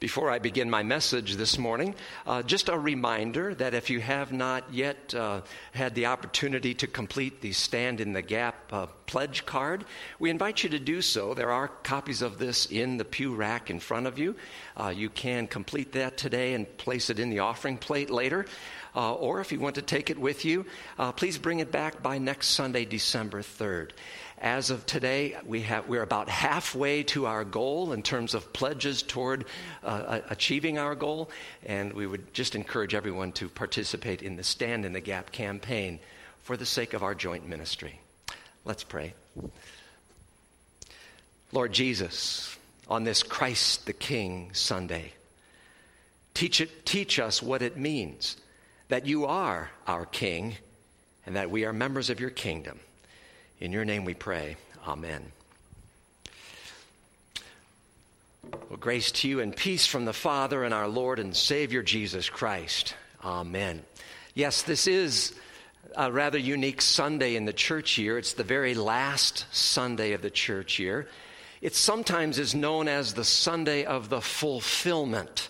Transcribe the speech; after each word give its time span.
Before 0.00 0.30
I 0.30 0.38
begin 0.38 0.70
my 0.70 0.84
message 0.84 1.34
this 1.34 1.58
morning, 1.58 1.92
uh, 2.24 2.42
just 2.44 2.68
a 2.68 2.78
reminder 2.78 3.52
that 3.56 3.74
if 3.74 3.90
you 3.90 4.00
have 4.00 4.32
not 4.32 4.72
yet 4.72 5.12
uh, 5.12 5.40
had 5.72 5.96
the 5.96 6.06
opportunity 6.06 6.72
to 6.74 6.86
complete 6.86 7.40
the 7.40 7.50
Stand 7.50 8.00
in 8.00 8.12
the 8.12 8.22
Gap 8.22 8.72
uh, 8.72 8.86
pledge 9.06 9.44
card, 9.44 9.84
we 10.20 10.30
invite 10.30 10.62
you 10.62 10.70
to 10.70 10.78
do 10.78 11.02
so. 11.02 11.34
There 11.34 11.50
are 11.50 11.66
copies 11.66 12.22
of 12.22 12.38
this 12.38 12.66
in 12.66 12.96
the 12.96 13.04
pew 13.04 13.34
rack 13.34 13.70
in 13.70 13.80
front 13.80 14.06
of 14.06 14.20
you. 14.20 14.36
Uh, 14.76 14.94
you 14.96 15.10
can 15.10 15.48
complete 15.48 15.92
that 15.92 16.16
today 16.16 16.54
and 16.54 16.78
place 16.78 17.10
it 17.10 17.18
in 17.18 17.28
the 17.28 17.40
offering 17.40 17.76
plate 17.76 18.08
later. 18.08 18.46
Uh, 18.94 19.14
or 19.14 19.40
if 19.40 19.52
you 19.52 19.60
want 19.60 19.74
to 19.74 19.82
take 19.82 20.10
it 20.10 20.18
with 20.18 20.44
you, 20.44 20.64
uh, 20.98 21.12
please 21.12 21.38
bring 21.38 21.58
it 21.58 21.70
back 21.72 22.02
by 22.02 22.18
next 22.18 22.48
Sunday, 22.48 22.84
December 22.84 23.42
3rd. 23.42 23.90
As 24.40 24.70
of 24.70 24.86
today, 24.86 25.36
we 25.44 25.62
have, 25.62 25.88
we're 25.88 26.02
about 26.02 26.28
halfway 26.28 27.02
to 27.04 27.26
our 27.26 27.44
goal 27.44 27.92
in 27.92 28.02
terms 28.02 28.34
of 28.34 28.52
pledges 28.52 29.02
toward 29.02 29.46
uh, 29.82 30.20
achieving 30.30 30.78
our 30.78 30.94
goal, 30.94 31.28
and 31.66 31.92
we 31.92 32.06
would 32.06 32.32
just 32.32 32.54
encourage 32.54 32.94
everyone 32.94 33.32
to 33.32 33.48
participate 33.48 34.22
in 34.22 34.36
the 34.36 34.44
Stand 34.44 34.84
in 34.84 34.92
the 34.92 35.00
Gap 35.00 35.32
campaign 35.32 35.98
for 36.44 36.56
the 36.56 36.66
sake 36.66 36.94
of 36.94 37.02
our 37.02 37.16
joint 37.16 37.48
ministry. 37.48 38.00
Let's 38.64 38.84
pray. 38.84 39.14
Lord 41.50 41.72
Jesus, 41.72 42.56
on 42.86 43.02
this 43.02 43.24
Christ 43.24 43.86
the 43.86 43.92
King 43.92 44.50
Sunday, 44.52 45.14
teach, 46.34 46.60
it, 46.60 46.86
teach 46.86 47.18
us 47.18 47.42
what 47.42 47.60
it 47.60 47.76
means 47.76 48.36
that 48.88 49.04
you 49.04 49.24
are 49.24 49.70
our 49.88 50.06
King 50.06 50.54
and 51.26 51.34
that 51.34 51.50
we 51.50 51.64
are 51.64 51.72
members 51.72 52.08
of 52.08 52.20
your 52.20 52.30
kingdom. 52.30 52.78
In 53.60 53.72
your 53.72 53.84
name 53.84 54.04
we 54.04 54.14
pray. 54.14 54.56
Amen. 54.86 55.32
Well, 58.52 58.78
grace 58.78 59.10
to 59.10 59.28
you 59.28 59.40
and 59.40 59.54
peace 59.54 59.84
from 59.84 60.04
the 60.04 60.12
Father 60.12 60.62
and 60.62 60.72
our 60.72 60.86
Lord 60.86 61.18
and 61.18 61.34
Savior 61.34 61.82
Jesus 61.82 62.28
Christ. 62.28 62.94
Amen. 63.24 63.82
Yes, 64.34 64.62
this 64.62 64.86
is 64.86 65.34
a 65.96 66.12
rather 66.12 66.38
unique 66.38 66.80
Sunday 66.80 67.34
in 67.34 67.46
the 67.46 67.52
church 67.52 67.98
year. 67.98 68.16
It's 68.16 68.34
the 68.34 68.44
very 68.44 68.74
last 68.74 69.46
Sunday 69.50 70.12
of 70.12 70.22
the 70.22 70.30
church 70.30 70.78
year. 70.78 71.08
It 71.60 71.74
sometimes 71.74 72.38
is 72.38 72.54
known 72.54 72.86
as 72.86 73.14
the 73.14 73.24
Sunday 73.24 73.84
of 73.84 74.08
the 74.08 74.20
fulfillment, 74.20 75.48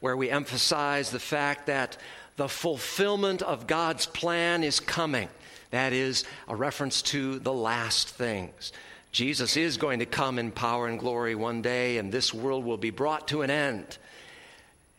where 0.00 0.16
we 0.16 0.30
emphasize 0.30 1.10
the 1.10 1.20
fact 1.20 1.66
that 1.66 1.98
the 2.36 2.48
fulfillment 2.48 3.42
of 3.42 3.66
God's 3.66 4.06
plan 4.06 4.64
is 4.64 4.80
coming. 4.80 5.28
That 5.72 5.92
is 5.92 6.24
a 6.48 6.54
reference 6.54 7.02
to 7.02 7.38
the 7.38 7.52
last 7.52 8.08
things. 8.08 8.72
Jesus 9.10 9.56
is 9.56 9.78
going 9.78 9.98
to 9.98 10.06
come 10.06 10.38
in 10.38 10.52
power 10.52 10.86
and 10.86 10.98
glory 10.98 11.34
one 11.34 11.60
day, 11.60 11.98
and 11.98 12.12
this 12.12 12.32
world 12.32 12.64
will 12.64 12.76
be 12.76 12.90
brought 12.90 13.28
to 13.28 13.42
an 13.42 13.50
end. 13.50 13.98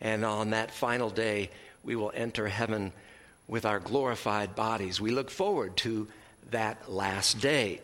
And 0.00 0.24
on 0.24 0.50
that 0.50 0.70
final 0.70 1.10
day, 1.10 1.50
we 1.84 1.96
will 1.96 2.12
enter 2.14 2.48
heaven 2.48 2.92
with 3.48 3.64
our 3.64 3.78
glorified 3.78 4.54
bodies. 4.54 5.00
We 5.00 5.10
look 5.10 5.30
forward 5.30 5.76
to 5.78 6.08
that 6.50 6.90
last 6.90 7.40
day. 7.40 7.80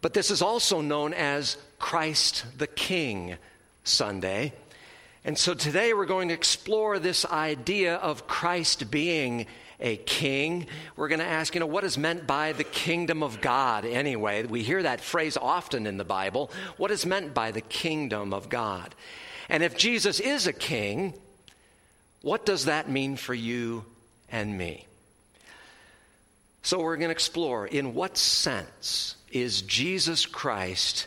But 0.00 0.14
this 0.14 0.30
is 0.30 0.42
also 0.42 0.80
known 0.80 1.12
as 1.12 1.56
Christ 1.78 2.44
the 2.56 2.66
King 2.66 3.36
Sunday. 3.84 4.52
And 5.24 5.36
so 5.36 5.52
today 5.52 5.92
we're 5.92 6.06
going 6.06 6.28
to 6.28 6.34
explore 6.34 6.98
this 6.98 7.26
idea 7.26 7.96
of 7.96 8.26
Christ 8.26 8.90
being 8.90 9.46
a 9.80 9.96
king. 9.96 10.66
We're 10.96 11.08
going 11.08 11.20
to 11.20 11.26
ask, 11.26 11.54
you 11.54 11.60
know, 11.60 11.66
what 11.66 11.84
is 11.84 11.98
meant 11.98 12.26
by 12.26 12.52
the 12.52 12.64
kingdom 12.64 13.22
of 13.22 13.40
God 13.40 13.84
anyway? 13.84 14.44
We 14.44 14.62
hear 14.62 14.82
that 14.82 15.00
phrase 15.00 15.36
often 15.36 15.86
in 15.86 15.96
the 15.96 16.04
Bible. 16.04 16.50
What 16.76 16.90
is 16.90 17.04
meant 17.04 17.34
by 17.34 17.50
the 17.50 17.60
kingdom 17.60 18.32
of 18.32 18.48
God? 18.48 18.94
And 19.48 19.62
if 19.62 19.76
Jesus 19.76 20.20
is 20.20 20.46
a 20.46 20.52
king, 20.52 21.14
what 22.22 22.46
does 22.46 22.64
that 22.64 22.88
mean 22.90 23.16
for 23.16 23.34
you 23.34 23.84
and 24.30 24.56
me? 24.56 24.86
So 26.62 26.80
we're 26.80 26.96
going 26.96 27.08
to 27.08 27.12
explore 27.12 27.66
in 27.66 27.94
what 27.94 28.16
sense 28.16 29.14
is 29.30 29.62
Jesus 29.62 30.26
Christ 30.26 31.06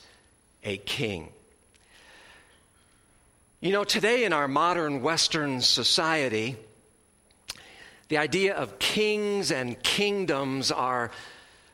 a 0.63 0.77
king? 0.77 1.29
You 3.59 3.73
know, 3.73 3.83
today 3.83 4.23
in 4.23 4.31
our 4.31 4.47
modern 4.47 5.01
Western 5.01 5.59
society, 5.59 6.55
the 8.09 8.17
idea 8.17 8.55
of 8.55 8.79
kings 8.79 9.51
and 9.51 9.81
kingdoms 9.81 10.71
are 10.71 11.11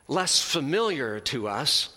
less 0.06 0.40
familiar 0.40 1.18
to 1.18 1.48
us. 1.48 1.88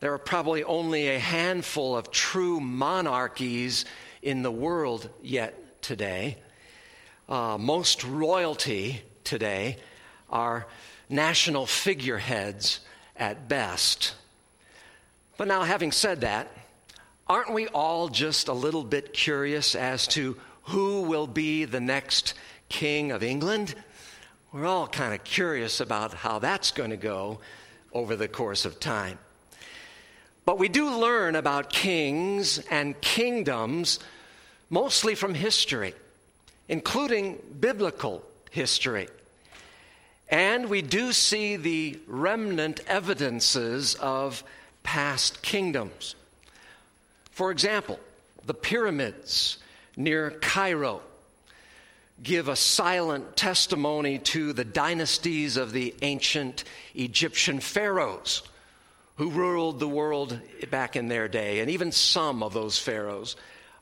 There 0.00 0.12
are 0.12 0.18
probably 0.18 0.62
only 0.62 1.08
a 1.08 1.18
handful 1.18 1.96
of 1.96 2.10
true 2.10 2.60
monarchies 2.60 3.86
in 4.22 4.42
the 4.42 4.50
world 4.50 5.08
yet 5.22 5.82
today. 5.82 6.36
Uh, 7.26 7.56
most 7.58 8.04
royalty 8.04 9.00
today 9.24 9.78
are 10.30 10.66
national 11.08 11.64
figureheads 11.64 12.80
at 13.16 13.48
best. 13.48 14.14
But 15.38 15.48
now, 15.48 15.62
having 15.62 15.92
said 15.92 16.20
that, 16.20 16.52
aren't 17.26 17.54
we 17.54 17.66
all 17.68 18.08
just 18.08 18.48
a 18.48 18.52
little 18.52 18.84
bit 18.84 19.14
curious 19.14 19.74
as 19.74 20.06
to 20.08 20.36
who 20.64 21.02
will 21.02 21.26
be 21.26 21.64
the 21.64 21.80
next 21.80 22.34
King 22.68 23.12
of 23.12 23.22
England. 23.22 23.74
We're 24.52 24.66
all 24.66 24.88
kind 24.88 25.14
of 25.14 25.24
curious 25.24 25.80
about 25.80 26.14
how 26.14 26.38
that's 26.38 26.70
going 26.70 26.90
to 26.90 26.96
go 26.96 27.40
over 27.92 28.16
the 28.16 28.28
course 28.28 28.64
of 28.64 28.80
time. 28.80 29.18
But 30.44 30.58
we 30.58 30.68
do 30.68 30.96
learn 30.96 31.36
about 31.36 31.70
kings 31.70 32.58
and 32.70 32.98
kingdoms 33.00 33.98
mostly 34.70 35.14
from 35.14 35.34
history, 35.34 35.94
including 36.68 37.38
biblical 37.60 38.22
history. 38.50 39.08
And 40.30 40.68
we 40.68 40.82
do 40.82 41.12
see 41.12 41.56
the 41.56 41.98
remnant 42.06 42.80
evidences 42.86 43.94
of 43.96 44.44
past 44.82 45.42
kingdoms. 45.42 46.14
For 47.30 47.50
example, 47.50 47.98
the 48.46 48.54
pyramids 48.54 49.58
near 49.96 50.30
Cairo 50.30 51.02
give 52.22 52.48
a 52.48 52.56
silent 52.56 53.36
testimony 53.36 54.18
to 54.18 54.52
the 54.52 54.64
dynasties 54.64 55.56
of 55.56 55.72
the 55.72 55.94
ancient 56.02 56.64
Egyptian 56.94 57.60
pharaohs 57.60 58.42
who 59.16 59.30
ruled 59.30 59.80
the 59.80 59.88
world 59.88 60.38
back 60.70 60.96
in 60.96 61.08
their 61.08 61.28
day. 61.28 61.60
And 61.60 61.70
even 61.70 61.92
some 61.92 62.42
of 62.42 62.52
those 62.52 62.78
pharaohs 62.78 63.36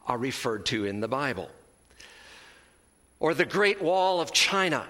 are 0.07 0.19
referred 0.19 0.67
to 0.67 0.85
in 0.85 1.01
the 1.01 1.09
Bible. 1.09 1.51
Or 3.21 3.35
the 3.35 3.45
Great 3.45 3.83
Wall 3.83 4.21
of 4.21 4.33
China 4.33 4.87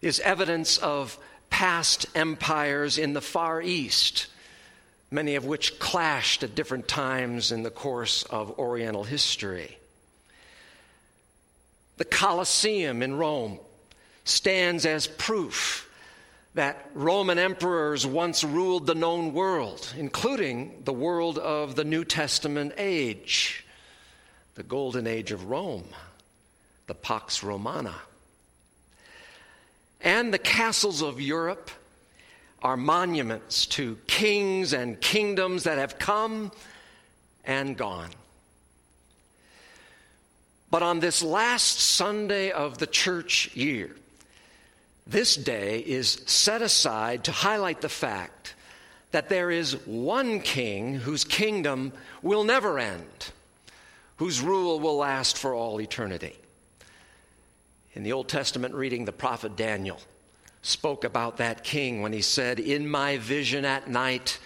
is 0.00 0.20
evidence 0.20 0.78
of 0.78 1.18
past 1.50 2.06
empires 2.14 2.98
in 2.98 3.12
the 3.12 3.20
Far 3.20 3.62
East, 3.62 4.26
many 5.10 5.36
of 5.36 5.44
which 5.44 5.78
clashed 5.78 6.42
at 6.42 6.54
different 6.54 6.88
times 6.88 7.52
in 7.52 7.62
the 7.62 7.70
course 7.70 8.24
of 8.24 8.58
Oriental 8.58 9.04
history. 9.04 9.78
The 11.96 12.04
Colosseum 12.04 13.02
in 13.02 13.16
Rome 13.16 13.58
stands 14.24 14.84
as 14.84 15.06
proof 15.06 15.90
that 16.54 16.88
Roman 16.94 17.38
emperors 17.38 18.06
once 18.06 18.44
ruled 18.44 18.86
the 18.86 18.94
known 18.94 19.32
world, 19.32 19.92
including 19.98 20.82
the 20.84 20.92
world 20.92 21.38
of 21.38 21.74
the 21.74 21.84
New 21.84 22.04
Testament 22.04 22.72
age, 22.78 23.64
the 24.54 24.62
golden 24.62 25.06
age 25.06 25.32
of 25.32 25.46
Rome, 25.46 25.88
the 26.86 26.94
Pax 26.94 27.42
Romana. 27.42 27.94
And 30.00 30.32
the 30.32 30.38
castles 30.38 31.02
of 31.02 31.20
Europe 31.20 31.70
are 32.62 32.76
monuments 32.76 33.66
to 33.66 33.98
kings 34.06 34.72
and 34.72 35.00
kingdoms 35.00 35.64
that 35.64 35.78
have 35.78 35.98
come 35.98 36.52
and 37.44 37.76
gone. 37.76 38.10
But 40.74 40.82
on 40.82 40.98
this 40.98 41.22
last 41.22 41.78
Sunday 41.78 42.50
of 42.50 42.78
the 42.78 42.88
church 42.88 43.54
year, 43.54 43.94
this 45.06 45.36
day 45.36 45.78
is 45.78 46.20
set 46.26 46.62
aside 46.62 47.22
to 47.22 47.30
highlight 47.30 47.80
the 47.80 47.88
fact 47.88 48.56
that 49.12 49.28
there 49.28 49.52
is 49.52 49.76
one 49.86 50.40
king 50.40 50.96
whose 50.96 51.22
kingdom 51.22 51.92
will 52.22 52.42
never 52.42 52.80
end, 52.80 53.30
whose 54.16 54.40
rule 54.40 54.80
will 54.80 54.96
last 54.96 55.38
for 55.38 55.54
all 55.54 55.80
eternity. 55.80 56.34
In 57.92 58.02
the 58.02 58.10
Old 58.10 58.28
Testament 58.28 58.74
reading, 58.74 59.04
the 59.04 59.12
prophet 59.12 59.54
Daniel 59.54 60.00
spoke 60.62 61.04
about 61.04 61.36
that 61.36 61.62
king 61.62 62.02
when 62.02 62.12
he 62.12 62.20
said, 62.20 62.58
In 62.58 62.88
my 62.88 63.18
vision 63.18 63.64
at 63.64 63.86
night, 63.86 64.40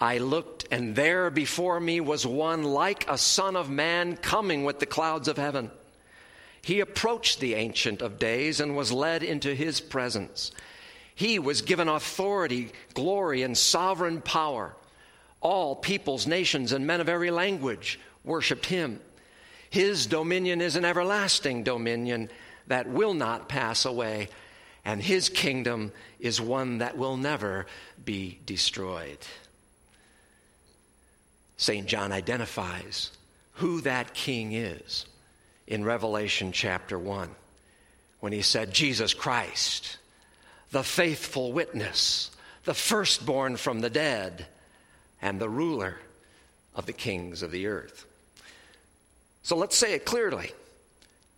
I 0.00 0.18
looked, 0.18 0.66
and 0.70 0.96
there 0.96 1.30
before 1.30 1.80
me 1.80 2.00
was 2.00 2.26
one 2.26 2.62
like 2.64 3.08
a 3.08 3.18
son 3.18 3.56
of 3.56 3.70
man 3.70 4.16
coming 4.16 4.64
with 4.64 4.80
the 4.80 4.86
clouds 4.86 5.28
of 5.28 5.36
heaven. 5.36 5.70
He 6.62 6.80
approached 6.80 7.40
the 7.40 7.54
Ancient 7.54 8.02
of 8.02 8.18
Days 8.18 8.60
and 8.60 8.76
was 8.76 8.90
led 8.90 9.22
into 9.22 9.54
his 9.54 9.80
presence. 9.80 10.50
He 11.14 11.38
was 11.38 11.62
given 11.62 11.88
authority, 11.88 12.72
glory, 12.94 13.42
and 13.42 13.56
sovereign 13.56 14.20
power. 14.20 14.74
All 15.40 15.76
peoples, 15.76 16.26
nations, 16.26 16.72
and 16.72 16.86
men 16.86 17.00
of 17.00 17.08
every 17.08 17.30
language 17.30 18.00
worshiped 18.24 18.66
him. 18.66 19.00
His 19.70 20.06
dominion 20.06 20.60
is 20.60 20.76
an 20.76 20.84
everlasting 20.84 21.64
dominion 21.64 22.30
that 22.66 22.88
will 22.88 23.14
not 23.14 23.48
pass 23.48 23.84
away, 23.84 24.28
and 24.84 25.02
his 25.02 25.28
kingdom 25.28 25.92
is 26.18 26.40
one 26.40 26.78
that 26.78 26.96
will 26.96 27.16
never 27.16 27.66
be 28.04 28.38
destroyed. 28.46 29.18
St. 31.56 31.86
John 31.86 32.12
identifies 32.12 33.10
who 33.54 33.80
that 33.82 34.14
king 34.14 34.52
is 34.52 35.06
in 35.66 35.84
Revelation 35.84 36.52
chapter 36.52 36.98
1 36.98 37.30
when 38.20 38.32
he 38.32 38.42
said, 38.42 38.72
Jesus 38.72 39.14
Christ, 39.14 39.98
the 40.70 40.82
faithful 40.82 41.52
witness, 41.52 42.30
the 42.64 42.74
firstborn 42.74 43.56
from 43.56 43.80
the 43.80 43.90
dead, 43.90 44.46
and 45.22 45.38
the 45.38 45.48
ruler 45.48 45.96
of 46.74 46.86
the 46.86 46.92
kings 46.92 47.42
of 47.42 47.50
the 47.50 47.66
earth. 47.66 48.06
So 49.42 49.56
let's 49.56 49.76
say 49.76 49.94
it 49.94 50.04
clearly 50.04 50.52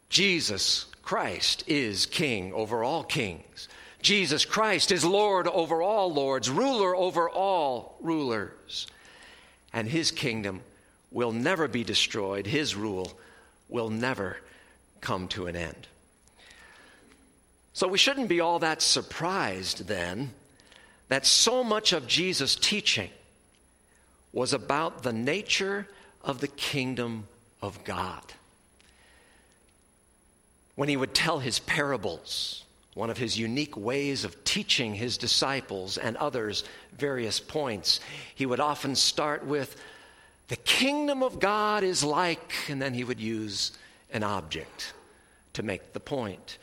Jesus 0.09 0.87
Christ 1.03 1.65
is 1.67 2.07
king 2.07 2.53
over 2.53 2.83
all 2.83 3.05
kings. 3.05 3.69
Jesus 4.01 4.45
Christ 4.45 4.93
is 4.93 5.05
Lord 5.05 5.49
over 5.49 5.83
all 5.83 6.13
lords, 6.13 6.49
ruler 6.49 6.95
over 6.95 7.29
all 7.29 7.97
rulers. 8.01 8.87
And 9.77 9.87
his 9.87 10.11
kingdom 10.11 10.63
will 11.13 11.33
never 11.33 11.69
be 11.69 11.85
destroyed, 11.85 12.47
his 12.47 12.75
rule 12.75 13.13
will 13.69 13.91
never 13.91 14.39
come 15.03 15.29
to 15.29 15.49
an 15.49 15.55
end. 15.55 15.87
So 17.75 17.87
we 17.87 17.99
shouldn't 17.99 18.31
be 18.31 18.41
all 18.41 18.59
that 18.61 18.81
surprised 18.81 19.87
then 19.87 20.31
that 21.09 21.27
so 21.27 21.63
much 21.63 21.93
of 21.93 22.09
Jesus' 22.09 22.57
teaching 22.57 23.11
was 24.33 24.55
about 24.55 25.03
the 25.03 25.13
nature 25.13 25.87
of 26.25 26.41
the 26.41 26.49
kingdom 26.49 27.29
of 27.61 27.85
God. 27.85 28.23
When 30.75 30.89
he 30.89 30.97
would 30.97 31.13
tell 31.13 31.41
his 31.41 31.59
parables, 31.59 32.65
one 32.97 33.11
of 33.11 33.19
his 33.19 33.39
unique 33.39 33.77
ways 33.77 34.25
of 34.25 34.43
teaching 34.45 34.95
his 34.95 35.19
disciples 35.19 35.99
and 35.99 36.17
others 36.17 36.65
various 36.97 37.39
points, 37.39 38.01
he 38.35 38.47
would 38.47 38.59
often 38.59 38.95
start 38.95 39.45
with, 39.45 39.77
The 40.49 40.57
kingdom 40.57 41.23
of 41.23 41.39
God 41.39 41.85
is 41.85 42.03
like, 42.03 42.55
and 42.71 42.81
then 42.81 42.95
he 42.95 43.05
would 43.05 43.21
use 43.21 43.73
an 44.11 44.23
object 44.23 44.95
to 45.53 45.63
make 45.63 45.93
the 45.93 46.01
point. 46.01 46.57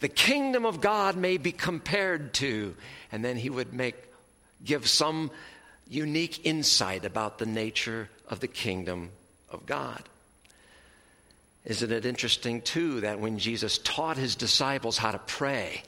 The 0.00 0.08
kingdom 0.08 0.66
of 0.66 0.80
God 0.80 1.16
may 1.16 1.36
be 1.36 1.52
compared 1.52 2.34
to, 2.34 2.74
and 3.12 3.24
then 3.24 3.36
he 3.36 3.48
would 3.48 3.72
make, 3.72 3.94
give 4.64 4.88
some 4.88 5.30
unique 5.88 6.44
insight 6.44 7.04
about 7.04 7.38
the 7.38 7.46
nature 7.46 8.10
of 8.28 8.40
the 8.40 8.48
kingdom 8.48 9.10
of 9.50 9.66
God. 9.66 10.02
Isn't 11.66 11.90
it 11.90 12.06
interesting, 12.06 12.62
too, 12.62 13.00
that 13.00 13.18
when 13.18 13.38
Jesus 13.38 13.78
taught 13.78 14.16
his 14.16 14.36
disciples 14.36 14.96
how 14.96 15.10
to 15.10 15.18
pray 15.18 15.82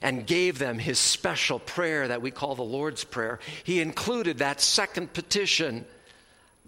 and 0.00 0.26
gave 0.26 0.58
them 0.58 0.78
his 0.78 0.98
special 0.98 1.58
prayer 1.58 2.08
that 2.08 2.22
we 2.22 2.30
call 2.30 2.54
the 2.54 2.62
Lord's 2.62 3.04
Prayer, 3.04 3.40
he 3.64 3.80
included 3.80 4.38
that 4.38 4.60
second 4.60 5.12
petition 5.12 5.84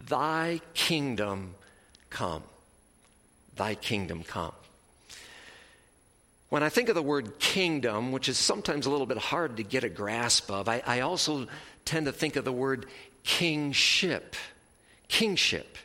Thy 0.09 0.61
kingdom 0.75 1.55
come. 2.11 2.43
Thy 3.57 3.77
kingdom 3.77 4.25
come. 4.25 4.53
When 6.49 6.63
I 6.63 6.69
think 6.69 6.89
of 6.89 6.95
the 6.95 7.03
word 7.03 7.39
kingdom, 7.39 8.11
which 8.11 8.29
is 8.29 8.37
sometimes 8.37 8.87
a 8.87 8.91
little 8.91 9.07
bit 9.07 9.19
hard 9.19 9.57
to 9.59 9.63
get 9.63 9.85
a 9.85 9.89
grasp 9.89 10.51
of, 10.51 10.69
I, 10.69 10.83
I 10.85 11.01
also 11.01 11.47
tend 11.85 12.07
to 12.07 12.13
think 12.13 12.37
of 12.37 12.45
the 12.45 12.53
word 12.53 12.87
kingship. 13.23 14.35
Kingship. 15.09 15.79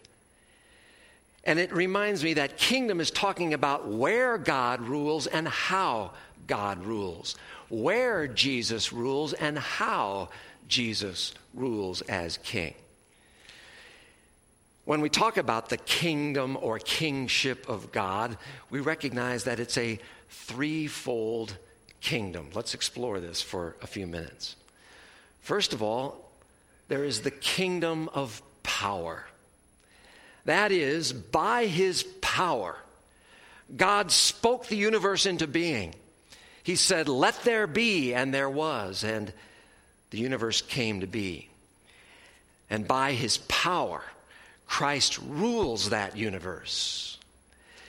And 1.47 1.59
it 1.59 1.73
reminds 1.73 2.25
me 2.25 2.33
that 2.33 2.57
kingdom 2.57 2.99
is 2.99 3.09
talking 3.09 3.53
about 3.53 3.87
where 3.87 4.37
God 4.37 4.81
rules 4.81 5.27
and 5.27 5.47
how 5.47 6.11
God 6.45 6.85
rules, 6.85 7.37
where 7.69 8.27
Jesus 8.27 8.91
rules 8.91 9.31
and 9.31 9.57
how 9.57 10.27
Jesus 10.67 11.33
rules 11.53 12.01
as 12.01 12.35
king. 12.37 12.73
When 14.83 14.99
we 14.99 15.09
talk 15.09 15.37
about 15.37 15.69
the 15.69 15.77
kingdom 15.77 16.57
or 16.59 16.79
kingship 16.79 17.69
of 17.69 17.93
God, 17.93 18.37
we 18.69 18.81
recognize 18.81 19.45
that 19.45 19.61
it's 19.61 19.77
a 19.77 19.99
threefold 20.29 21.55
kingdom. 22.01 22.49
Let's 22.53 22.73
explore 22.73 23.21
this 23.21 23.41
for 23.41 23.77
a 23.81 23.87
few 23.87 24.05
minutes. 24.05 24.57
First 25.41 25.71
of 25.71 25.81
all, 25.81 26.29
there 26.89 27.05
is 27.05 27.21
the 27.21 27.31
kingdom 27.31 28.09
of 28.13 28.41
power. 28.63 29.25
That 30.47 30.71
is, 30.71 31.11
by 31.11 31.65
his 31.65 32.03
power, 32.21 32.77
God 33.75 34.11
spoke 34.11 34.67
the 34.67 34.77
universe 34.77 35.25
into 35.25 35.45
being. 35.45 35.93
He 36.63 36.77
said, 36.77 37.09
Let 37.09 37.43
there 37.43 37.67
be, 37.67 38.13
and 38.13 38.33
there 38.33 38.49
was, 38.49 39.03
and 39.03 39.33
the 40.09 40.19
universe 40.19 40.61
came 40.61 41.01
to 41.01 41.05
be. 41.05 41.49
And 42.69 42.87
by 42.87 43.11
his 43.11 43.39
power, 43.49 44.01
Christ 44.67 45.19
rules 45.19 45.89
that 45.89 46.15
universe. 46.15 47.17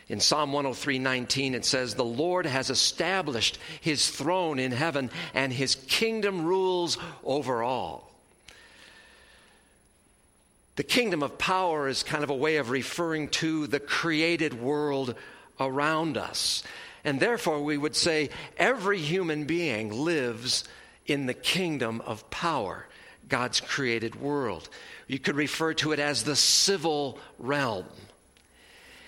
In 0.09 0.19
Psalm 0.19 0.51
103:19 0.51 1.55
it 1.55 1.65
says 1.65 1.95
the 1.95 2.05
Lord 2.05 2.45
has 2.45 2.71
established 2.71 3.59
his 3.81 4.11
throne 4.11 4.59
in 4.59 4.73
heaven 4.73 5.11
and 5.33 5.53
his 5.53 5.77
kingdom 5.77 6.45
rules 6.45 6.99
over 7.23 7.63
all. 7.63 8.08
The 10.79 10.85
kingdom 10.85 11.25
of 11.25 11.39
power 11.39 11.89
is 11.89 12.05
kind 12.05 12.23
of 12.23 12.31
a 12.31 12.37
way 12.37 12.59
of 12.59 12.71
referring 12.71 13.31
to 13.31 13.67
the 13.67 13.81
created 13.81 14.63
world 14.63 15.17
around 15.59 16.17
us. 16.17 16.63
And 17.03 17.19
therefore, 17.19 17.65
we 17.65 17.77
would 17.77 17.97
say 17.97 18.31
every 18.57 19.01
human 19.01 19.43
being 19.43 19.91
lives 19.91 20.63
in 21.05 21.27
the 21.27 21.35
kingdom 21.35 22.01
of 22.03 22.31
power, 22.31 22.87
God's 23.29 23.61
created 23.61 24.21
world. 24.21 24.69
You 25.09 25.19
could 25.19 25.35
refer 25.35 25.75
to 25.75 25.91
it 25.91 25.99
as 25.99 26.23
the 26.23 26.37
civil 26.37 27.19
realm. 27.41 27.87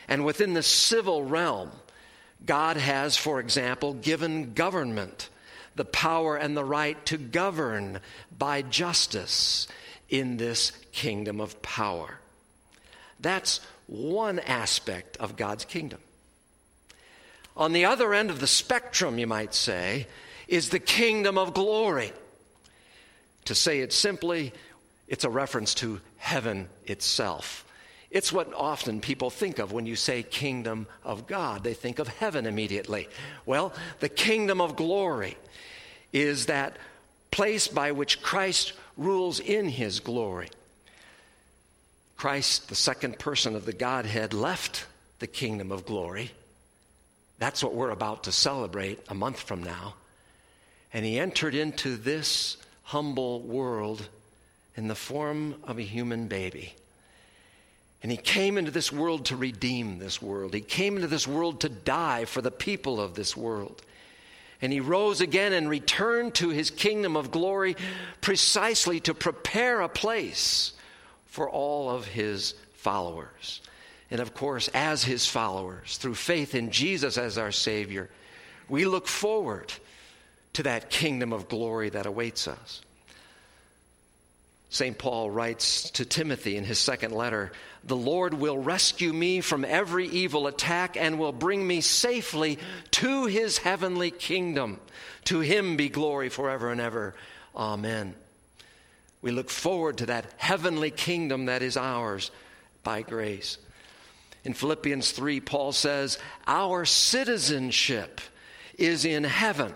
And 0.09 0.25
within 0.25 0.55
the 0.55 0.65
civil 0.65 1.23
realm, 1.23 1.71
God 2.45 2.79
has, 2.79 3.17
for 3.17 3.39
example, 3.39 3.95
given 3.95 4.55
government 4.55 5.29
the 5.77 5.85
power 5.85 6.35
and 6.35 6.57
the 6.57 6.65
right 6.65 7.07
to 7.07 7.17
govern 7.17 8.01
by 8.37 8.63
justice 8.63 9.69
in 10.11 10.37
this 10.37 10.73
kingdom 10.93 11.41
of 11.41 11.63
power. 11.63 12.19
That's 13.21 13.61
one 13.87 14.39
aspect 14.41 15.17
of 15.17 15.37
God's 15.37 15.65
kingdom. 15.65 16.01
On 17.57 17.73
the 17.73 17.85
other 17.85 18.13
end 18.15 18.31
of 18.31 18.41
the 18.41 18.47
spectrum, 18.47 19.19
you 19.19 19.27
might 19.27 19.55
say, 19.55 20.07
is 20.49 20.69
the 20.69 20.79
kingdom 20.79 21.39
of 21.39 21.55
glory. 21.55 22.13
To 23.47 23.55
say 23.55 23.81
it 23.81 23.93
simply, 23.93 24.53
it's 25.09 25.25
a 25.25 25.31
reference 25.31 25.75
to 25.77 26.01
heaven 26.19 26.69
itself. 26.87 27.65
It's 28.11 28.33
what 28.33 28.53
often 28.55 29.01
people 29.01 29.31
think 29.31 29.59
of 29.59 29.73
when 29.73 29.87
you 29.87 29.95
say 29.95 30.23
kingdom 30.23 30.89
of 31.05 31.27
God. 31.27 31.63
They 31.63 31.75
think 31.75 32.01
of 32.01 32.09
heaven 32.09 32.47
immediately. 32.47 33.09
Well, 33.47 33.73
the 34.01 34.09
kingdom 34.09 34.61
of 34.61 34.75
glory 34.75 35.37
is 36.13 36.47
that 36.47 36.77
place 37.31 37.69
by 37.69 37.93
which 37.93 38.23
Christ 38.23 38.73
rules 38.97 39.41
in 39.41 39.69
his 39.69 40.01
glory. 40.01 40.49
Christ, 42.17 42.69
the 42.69 42.75
second 42.75 43.19
person 43.19 43.57
of 43.57 43.65
the 43.65 43.73
Godhead, 43.73 44.35
left 44.35 44.87
the 45.21 45.27
kingdom 45.27 45.73
of 45.73 45.87
glory. 45.87 46.33
That's 47.39 47.63
what 47.65 47.75
we're 47.75 47.91
about 47.91 48.25
to 48.25 48.33
celebrate 48.33 48.99
a 49.09 49.15
month 49.15 49.41
from 49.41 49.63
now. 49.63 49.95
And 50.93 51.05
he 51.05 51.19
entered 51.19 51.55
into 51.55 51.97
this 51.97 52.57
humble 52.83 53.41
world 53.41 54.07
in 54.77 54.89
the 54.89 54.95
form 54.95 55.55
of 55.65 55.79
a 55.79 55.83
human 55.83 56.27
baby. 56.29 56.75
And 58.03 58.11
he 58.11 58.19
came 58.19 58.57
into 58.59 58.71
this 58.71 58.93
world 58.93 59.27
to 59.27 59.37
redeem 59.37 59.99
this 59.99 60.23
world. 60.23 60.55
He 60.55 60.61
came 60.61 60.97
into 60.97 61.09
this 61.09 61.29
world 61.29 61.61
to 61.61 61.69
die 61.69 62.25
for 62.25 62.41
the 62.41 62.51
people 62.51 63.01
of 63.01 63.15
this 63.15 63.37
world. 63.37 63.83
And 64.63 64.73
he 64.73 64.81
rose 64.81 65.21
again 65.21 65.53
and 65.53 65.69
returned 65.69 66.35
to 66.35 66.51
his 66.51 66.71
kingdom 66.71 67.17
of 67.17 67.31
glory 67.31 67.77
precisely 68.21 69.01
to 69.01 69.15
prepare 69.15 69.81
a 69.81 69.89
place 69.89 70.73
for 71.27 71.49
all 71.49 71.89
of 71.89 72.07
his 72.07 72.55
followers. 72.75 73.63
And 74.11 74.21
of 74.21 74.35
course, 74.35 74.69
as 74.75 75.05
his 75.05 75.27
followers, 75.27 75.97
through 75.97 76.17
faith 76.17 76.55
in 76.55 76.71
Jesus 76.71 77.17
as 77.17 77.39
our 77.39 77.53
Savior, 77.53 78.11
we 78.69 78.85
look 78.85 79.07
forward 79.07 79.73
to 80.55 80.63
that 80.65 80.91
kingdom 80.91 81.33
of 81.33 81.49
glory 81.49 81.91
that 81.91 82.07
awaits 82.07 82.49
us. 82.49 82.83
St. 84.73 84.97
Paul 84.97 85.31
writes 85.31 85.91
to 85.91 86.05
Timothy 86.05 86.57
in 86.57 86.65
his 86.65 86.79
second 86.79 87.13
letter 87.13 87.51
The 87.83 87.97
Lord 87.97 88.35
will 88.35 88.57
rescue 88.57 89.13
me 89.13 89.41
from 89.41 89.65
every 89.65 90.07
evil 90.07 90.47
attack 90.47 90.97
and 90.97 91.19
will 91.19 91.33
bring 91.33 91.67
me 91.67 91.81
safely 91.81 92.59
to 92.93 93.27
his 93.27 93.59
heavenly 93.59 94.13
kingdom. 94.13 94.81
To 95.25 95.41
him 95.41 95.77
be 95.77 95.89
glory 95.89 96.29
forever 96.29 96.71
and 96.71 96.81
ever. 96.81 97.15
Amen. 97.55 98.15
We 99.23 99.33
look 99.33 99.51
forward 99.51 99.99
to 99.99 100.07
that 100.07 100.27
heavenly 100.37 100.93
kingdom 100.93 101.47
that 101.47 101.63
is 101.63 101.77
ours 101.77 102.31
by 102.85 103.03
grace. 103.03 103.59
In 104.45 104.55
Philippians 104.55 105.11
3, 105.11 105.41
Paul 105.41 105.73
says, 105.73 106.17
Our 106.47 106.85
citizenship 106.85 108.21
is 108.79 109.05
in 109.05 109.25
heaven, 109.25 109.75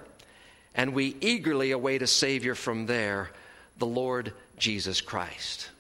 and 0.74 0.94
we 0.94 1.16
eagerly 1.20 1.72
await 1.72 2.00
a 2.00 2.06
Savior 2.06 2.54
from 2.54 2.86
there, 2.86 3.30
the 3.76 3.86
Lord 3.86 4.32
Jesus 4.58 5.00
Christ. 5.00 5.70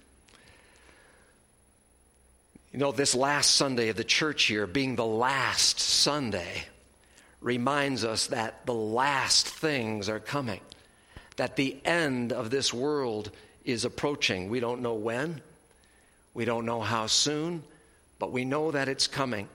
You 2.72 2.80
know, 2.80 2.92
this 2.92 3.14
last 3.14 3.52
Sunday 3.52 3.88
of 3.88 3.96
the 3.96 4.04
church 4.04 4.50
year, 4.50 4.66
being 4.66 4.96
the 4.96 5.06
last 5.06 5.78
Sunday, 5.78 6.64
reminds 7.40 8.04
us 8.04 8.28
that 8.28 8.66
the 8.66 8.74
last 8.74 9.46
things 9.46 10.08
are 10.08 10.18
coming, 10.18 10.60
that 11.36 11.56
the 11.56 11.76
end 11.84 12.32
of 12.32 12.50
this 12.50 12.74
world 12.74 13.30
is 13.64 13.84
approaching. 13.84 14.48
We 14.48 14.60
don't 14.60 14.82
know 14.82 14.94
when, 14.94 15.40
we 16.32 16.44
don't 16.44 16.66
know 16.66 16.80
how 16.80 17.06
soon, 17.06 17.62
but 18.18 18.32
we 18.32 18.44
know 18.44 18.72
that 18.72 18.88
it's 18.88 19.06
coming. 19.06 19.48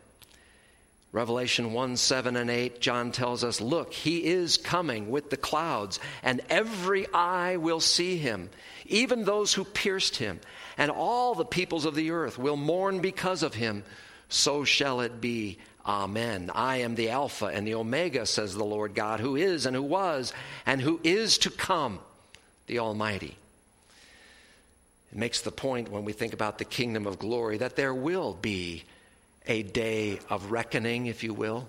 Revelation 1.12 1.74
1 1.74 1.98
7 1.98 2.36
and 2.36 2.50
8, 2.50 2.80
John 2.80 3.12
tells 3.12 3.44
us, 3.44 3.60
Look, 3.60 3.94
he 3.94 4.26
is 4.26 4.58
coming 4.58 5.10
with 5.10 5.30
the 5.32 5.38
clouds, 5.38 6.00
and 6.22 6.42
every 6.50 7.08
eye 7.14 7.58
will 7.58 7.80
see 7.80 8.18
him, 8.18 8.50
even 8.86 9.24
those 9.24 9.54
who 9.54 9.64
pierced 9.64 10.18
him, 10.18 10.40
and 10.78 10.92
all 10.92 11.34
the 11.34 11.46
peoples 11.46 11.86
of 11.86 11.96
the 11.96 12.12
earth 12.12 12.38
will 12.38 12.58
mourn 12.58 13.00
because 13.00 13.42
of 13.42 13.56
him. 13.56 13.84
So 14.30 14.64
shall 14.64 15.02
it 15.02 15.20
be. 15.20 15.58
Amen. 15.86 16.52
I 16.54 16.78
am 16.78 16.94
the 16.94 17.10
Alpha 17.10 17.48
and 17.48 17.66
the 17.66 17.74
Omega, 17.74 18.28
says 18.28 18.54
the 18.54 18.64
Lord 18.64 18.94
God, 18.94 19.20
who 19.20 19.36
is 19.36 19.66
and 19.66 19.76
who 19.76 19.82
was 19.82 20.34
and 20.68 20.80
who 20.80 21.00
is 21.04 21.40
to 21.40 21.50
come, 21.50 22.00
the 22.68 22.78
Almighty. 22.78 23.36
It 25.12 25.18
makes 25.18 25.42
the 25.42 25.52
point 25.52 25.90
when 25.90 26.06
we 26.06 26.14
think 26.14 26.34
about 26.34 26.60
the 26.60 26.66
kingdom 26.66 27.08
of 27.08 27.18
glory 27.18 27.58
that 27.58 27.76
there 27.76 27.96
will 27.96 28.38
be 28.40 28.84
a 29.48 29.64
day 29.64 30.20
of 30.30 30.52
reckoning, 30.52 31.08
if 31.08 31.24
you 31.24 31.34
will. 31.34 31.68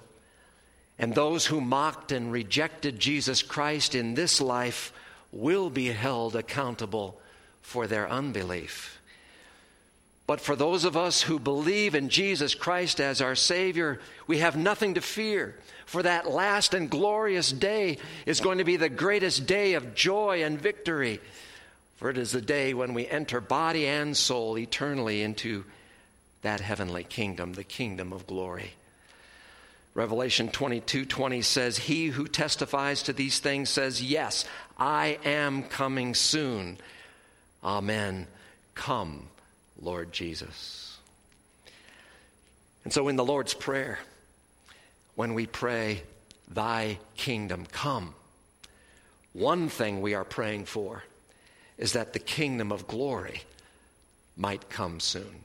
And 0.98 1.14
those 1.14 1.46
who 1.46 1.60
mocked 1.60 2.12
and 2.12 2.30
rejected 2.30 3.00
Jesus 3.00 3.42
Christ 3.42 3.94
in 3.94 4.14
this 4.14 4.40
life 4.40 4.92
will 5.32 5.70
be 5.70 5.86
held 5.86 6.36
accountable 6.36 7.20
for 7.62 7.86
their 7.86 8.08
unbelief. 8.08 9.00
But 10.26 10.40
for 10.40 10.54
those 10.54 10.84
of 10.84 10.96
us 10.96 11.22
who 11.22 11.40
believe 11.40 11.94
in 11.94 12.08
Jesus 12.08 12.54
Christ 12.54 13.00
as 13.00 13.20
our 13.20 13.34
Savior, 13.34 13.98
we 14.26 14.38
have 14.38 14.56
nothing 14.56 14.94
to 14.94 15.00
fear. 15.00 15.56
For 15.86 16.04
that 16.04 16.30
last 16.30 16.72
and 16.72 16.88
glorious 16.88 17.50
day 17.50 17.98
is 18.26 18.40
going 18.40 18.58
to 18.58 18.64
be 18.64 18.76
the 18.76 18.88
greatest 18.88 19.46
day 19.46 19.72
of 19.72 19.94
joy 19.94 20.44
and 20.44 20.60
victory. 20.60 21.20
For 21.96 22.10
it 22.10 22.16
is 22.16 22.30
the 22.30 22.40
day 22.40 22.74
when 22.74 22.94
we 22.94 23.08
enter 23.08 23.40
body 23.40 23.88
and 23.88 24.16
soul 24.16 24.56
eternally 24.56 25.22
into 25.22 25.64
that 26.42 26.60
heavenly 26.60 27.04
kingdom, 27.04 27.52
the 27.52 27.64
kingdom 27.64 28.12
of 28.12 28.26
glory. 28.26 28.72
Revelation 29.94 30.48
22 30.48 31.04
20 31.04 31.42
says, 31.42 31.78
He 31.78 32.06
who 32.06 32.28
testifies 32.28 33.02
to 33.04 33.12
these 33.12 33.40
things 33.40 33.68
says, 33.68 34.02
Yes, 34.02 34.44
I 34.78 35.18
am 35.24 35.64
coming 35.64 36.14
soon. 36.14 36.78
Amen. 37.62 38.26
Come, 38.74 39.28
Lord 39.80 40.12
Jesus. 40.12 40.96
And 42.84 42.92
so 42.92 43.08
in 43.08 43.16
the 43.16 43.24
Lord's 43.24 43.52
Prayer, 43.52 43.98
when 45.16 45.34
we 45.34 45.46
pray, 45.46 46.02
Thy 46.48 46.98
kingdom 47.16 47.66
come, 47.70 48.14
one 49.32 49.68
thing 49.68 50.00
we 50.00 50.14
are 50.14 50.24
praying 50.24 50.64
for 50.64 51.04
is 51.78 51.92
that 51.92 52.12
the 52.12 52.18
kingdom 52.18 52.72
of 52.72 52.86
glory 52.86 53.42
might 54.36 54.68
come 54.68 55.00
soon. 55.00 55.44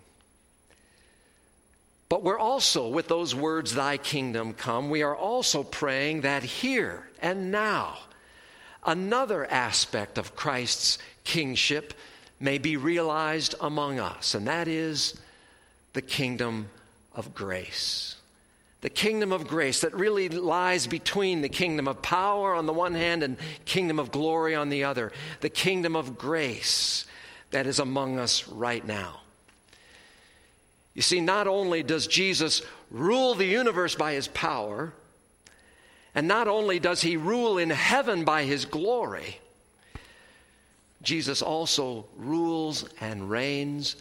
We're 2.25 2.39
also, 2.39 2.87
with 2.87 3.07
those 3.07 3.35
words, 3.35 3.75
Thy 3.75 3.97
kingdom 3.97 4.53
come, 4.53 4.89
we 4.89 5.03
are 5.03 5.15
also 5.15 5.61
praying 5.61 6.21
that 6.21 6.41
here 6.41 7.07
and 7.21 7.51
now, 7.51 7.99
another 8.83 9.45
aspect 9.45 10.17
of 10.17 10.35
Christ's 10.35 10.97
kingship 11.23 11.93
may 12.39 12.57
be 12.57 12.77
realized 12.77 13.53
among 13.61 13.99
us, 13.99 14.33
and 14.33 14.47
that 14.47 14.67
is 14.67 15.21
the 15.93 16.01
kingdom 16.01 16.69
of 17.13 17.35
grace. 17.35 18.15
The 18.81 18.89
kingdom 18.89 19.31
of 19.31 19.47
grace 19.47 19.81
that 19.81 19.93
really 19.93 20.27
lies 20.27 20.87
between 20.87 21.43
the 21.43 21.47
kingdom 21.47 21.87
of 21.87 22.01
power 22.01 22.55
on 22.55 22.65
the 22.65 22.73
one 22.73 22.95
hand 22.95 23.21
and 23.21 23.37
kingdom 23.65 23.99
of 23.99 24.11
glory 24.11 24.55
on 24.55 24.69
the 24.69 24.85
other. 24.85 25.11
The 25.41 25.49
kingdom 25.49 25.95
of 25.95 26.17
grace 26.17 27.05
that 27.51 27.67
is 27.67 27.77
among 27.77 28.17
us 28.17 28.47
right 28.47 28.83
now 28.83 29.19
you 30.95 31.03
see 31.03 31.21
not 31.21 31.45
only 31.45 31.83
does 31.83 32.07
jesus 32.07 32.63
rule 32.89 33.35
the 33.35 33.45
universe 33.45 33.93
by 33.93 34.13
his 34.13 34.27
power 34.27 34.91
and 36.15 36.27
not 36.27 36.47
only 36.47 36.79
does 36.79 37.01
he 37.01 37.15
rule 37.15 37.59
in 37.59 37.69
heaven 37.69 38.23
by 38.23 38.43
his 38.43 38.65
glory 38.65 39.39
jesus 41.03 41.43
also 41.43 42.05
rules 42.17 42.89
and 42.99 43.29
reigns 43.29 43.95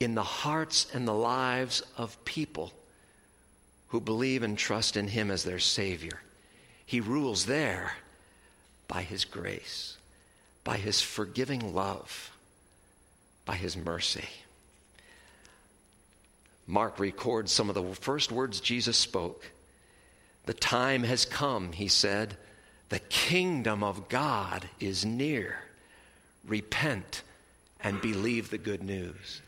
in 0.00 0.14
the 0.14 0.22
hearts 0.22 0.86
and 0.92 1.06
the 1.06 1.14
lives 1.14 1.82
of 1.96 2.22
people 2.24 2.72
who 3.94 4.00
believe 4.00 4.42
and 4.42 4.58
trust 4.58 4.96
in 4.96 5.06
Him 5.06 5.30
as 5.30 5.44
their 5.44 5.60
Savior. 5.60 6.20
He 6.84 7.00
rules 7.00 7.46
there 7.46 7.92
by 8.88 9.02
His 9.02 9.24
grace, 9.24 9.96
by 10.64 10.78
His 10.78 11.00
forgiving 11.00 11.74
love, 11.74 12.32
by 13.44 13.54
His 13.54 13.76
mercy. 13.76 14.28
Mark 16.66 16.98
records 16.98 17.52
some 17.52 17.68
of 17.68 17.74
the 17.74 17.94
first 17.94 18.32
words 18.32 18.60
Jesus 18.60 18.96
spoke. 18.96 19.44
The 20.46 20.54
time 20.54 21.02
has 21.04 21.24
come, 21.24 21.72
he 21.72 21.88
said. 21.88 22.36
The 22.88 22.98
kingdom 22.98 23.82
of 23.82 24.08
God 24.08 24.68
is 24.80 25.04
near. 25.04 25.58
Repent 26.46 27.22
and 27.82 28.00
believe 28.00 28.50
the 28.50 28.58
good 28.58 28.82
news. 28.82 29.42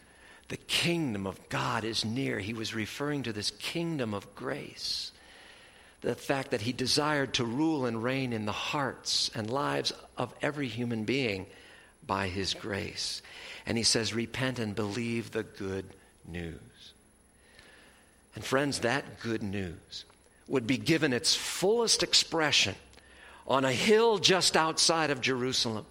The 0.49 0.57
kingdom 0.57 1.27
of 1.27 1.49
God 1.49 1.85
is 1.85 2.05
near. 2.05 2.39
He 2.39 2.55
was 2.55 2.75
referring 2.75 3.25
to 3.25 3.33
this 3.33 3.51
kingdom 3.51 4.15
of 4.15 4.35
grace. 4.35 5.11
The 6.03 6.15
fact 6.15 6.53
that 6.53 6.61
he 6.61 6.73
desired 6.73 7.35
to 7.35 7.45
rule 7.45 7.87
and 7.87 8.03
reign 8.03 8.33
in 8.33 8.47
the 8.47 8.53
hearts 8.53 9.31
and 9.35 9.51
lives 9.51 9.93
of 10.17 10.33
every 10.41 10.69
human 10.69 11.05
being 11.05 11.47
by 12.07 12.29
his 12.29 12.55
grace. 12.55 13.23
And 13.67 13.77
he 13.77 13.83
says, 13.83 14.15
Repent 14.15 14.59
and 14.59 14.75
believe 14.75 15.33
the 15.33 15.43
good 15.43 15.87
news. 16.27 16.61
And 18.37 18.45
friends, 18.45 18.81
that 18.81 19.21
good 19.21 19.43
news 19.43 20.05
would 20.47 20.67
be 20.67 20.79
given 20.79 21.13
its 21.13 21.35
fullest 21.35 22.05
expression 22.05 22.77
on 23.49 23.65
a 23.65 23.73
hill 23.73 24.19
just 24.19 24.57
outside 24.57 25.11
of 25.11 25.21
Jerusalem 25.21 25.87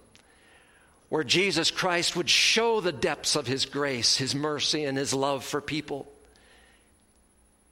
where 1.08 1.24
Jesus 1.24 1.70
Christ 1.70 2.16
would 2.16 2.28
show 2.28 2.80
the 2.80 2.92
depths 2.92 3.36
of 3.36 3.46
his 3.46 3.64
grace, 3.64 4.16
his 4.16 4.34
mercy, 4.34 4.84
and 4.84 4.98
his 4.98 5.14
love 5.14 5.44
for 5.44 5.60
people 5.60 6.10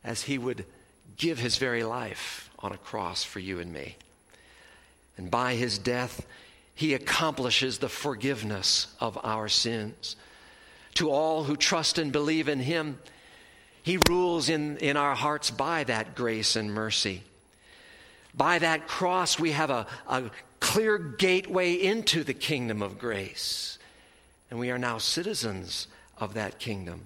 as 0.04 0.22
he 0.22 0.38
would 0.38 0.64
give 1.16 1.38
his 1.38 1.56
very 1.56 1.82
life 1.82 2.50
on 2.58 2.72
a 2.72 2.78
cross 2.78 3.24
for 3.24 3.40
you 3.40 3.58
and 3.58 3.72
me. 3.72 3.96
And 5.16 5.30
by 5.30 5.54
his 5.54 5.78
death, 5.78 6.26
he 6.74 6.94
accomplishes 6.94 7.78
the 7.78 7.88
forgiveness 7.88 8.88
of 9.00 9.18
our 9.24 9.48
sins. 9.48 10.16
To 10.94 11.10
all 11.10 11.44
who 11.44 11.56
trust 11.56 11.98
and 11.98 12.12
believe 12.12 12.48
in 12.48 12.60
him, 12.60 12.98
he 13.84 13.98
rules 14.08 14.48
in, 14.48 14.78
in 14.78 14.96
our 14.96 15.14
hearts 15.14 15.50
by 15.50 15.84
that 15.84 16.14
grace 16.14 16.56
and 16.56 16.72
mercy. 16.72 17.22
By 18.34 18.58
that 18.58 18.88
cross, 18.88 19.38
we 19.38 19.50
have 19.52 19.68
a, 19.68 19.86
a 20.08 20.30
clear 20.58 20.96
gateway 20.96 21.74
into 21.74 22.24
the 22.24 22.32
kingdom 22.32 22.80
of 22.80 22.98
grace. 22.98 23.78
And 24.50 24.58
we 24.58 24.70
are 24.70 24.78
now 24.78 24.96
citizens 24.96 25.86
of 26.16 26.32
that 26.32 26.58
kingdom. 26.58 27.02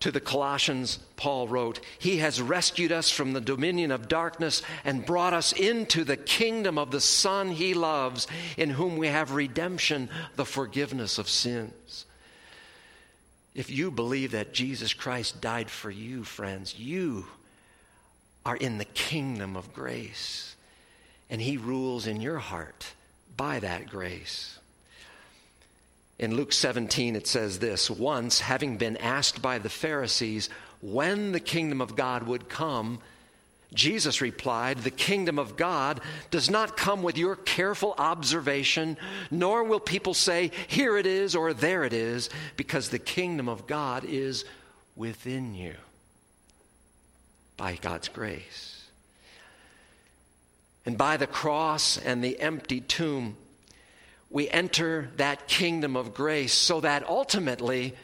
To 0.00 0.10
the 0.10 0.20
Colossians, 0.20 0.98
Paul 1.14 1.46
wrote, 1.46 1.78
He 2.00 2.16
has 2.16 2.42
rescued 2.42 2.90
us 2.90 3.08
from 3.08 3.32
the 3.32 3.40
dominion 3.40 3.92
of 3.92 4.08
darkness 4.08 4.60
and 4.84 5.06
brought 5.06 5.34
us 5.34 5.52
into 5.52 6.02
the 6.02 6.16
kingdom 6.16 6.78
of 6.78 6.90
the 6.90 7.00
Son 7.00 7.52
He 7.52 7.74
loves, 7.74 8.26
in 8.56 8.70
whom 8.70 8.96
we 8.96 9.06
have 9.06 9.30
redemption, 9.30 10.10
the 10.34 10.44
forgiveness 10.44 11.18
of 11.18 11.28
sins. 11.28 12.06
If 13.54 13.70
you 13.70 13.90
believe 13.90 14.32
that 14.32 14.54
Jesus 14.54 14.94
Christ 14.94 15.40
died 15.40 15.70
for 15.70 15.90
you, 15.90 16.24
friends, 16.24 16.78
you 16.78 17.26
are 18.46 18.56
in 18.56 18.78
the 18.78 18.84
kingdom 18.86 19.56
of 19.56 19.74
grace 19.74 20.54
and 21.28 21.40
He 21.40 21.56
rules 21.56 22.06
in 22.06 22.20
your 22.20 22.38
heart 22.38 22.92
by 23.36 23.58
that 23.60 23.88
grace. 23.88 24.58
In 26.18 26.36
Luke 26.36 26.52
17, 26.52 27.16
it 27.16 27.26
says 27.26 27.58
this 27.58 27.90
Once, 27.90 28.40
having 28.40 28.76
been 28.76 28.96
asked 28.98 29.42
by 29.42 29.58
the 29.58 29.68
Pharisees 29.68 30.48
when 30.80 31.32
the 31.32 31.40
kingdom 31.40 31.80
of 31.80 31.96
God 31.96 32.24
would 32.24 32.48
come, 32.48 33.00
Jesus 33.74 34.20
replied, 34.20 34.78
The 34.78 34.90
kingdom 34.90 35.38
of 35.38 35.56
God 35.56 36.00
does 36.30 36.50
not 36.50 36.76
come 36.76 37.02
with 37.02 37.16
your 37.16 37.36
careful 37.36 37.94
observation, 37.96 38.96
nor 39.30 39.64
will 39.64 39.80
people 39.80 40.14
say, 40.14 40.50
Here 40.68 40.96
it 40.96 41.06
is 41.06 41.34
or 41.34 41.54
there 41.54 41.84
it 41.84 41.92
is, 41.92 42.28
because 42.56 42.88
the 42.88 42.98
kingdom 42.98 43.48
of 43.48 43.66
God 43.66 44.04
is 44.04 44.44
within 44.94 45.54
you 45.54 45.74
by 47.56 47.76
God's 47.76 48.08
grace. 48.08 48.84
And 50.84 50.98
by 50.98 51.16
the 51.16 51.26
cross 51.26 51.96
and 51.96 52.22
the 52.22 52.40
empty 52.40 52.80
tomb, 52.80 53.36
we 54.30 54.48
enter 54.50 55.10
that 55.16 55.46
kingdom 55.46 55.96
of 55.96 56.14
grace 56.14 56.52
so 56.52 56.80
that 56.80 57.08
ultimately 57.08 57.94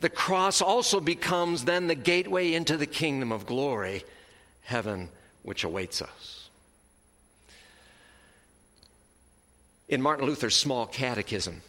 the 0.00 0.08
cross 0.08 0.62
also 0.62 0.98
becomes 0.98 1.64
then 1.64 1.88
the 1.88 1.94
gateway 1.94 2.54
into 2.54 2.76
the 2.76 2.86
kingdom 2.86 3.32
of 3.32 3.46
glory 3.46 4.04
heaven 4.70 5.08
which 5.42 5.64
awaits 5.64 6.00
us. 6.00 6.48
In 9.88 10.00
Martin 10.00 10.26
Luther's 10.26 10.54
small 10.54 10.86
catechism, 10.86 11.62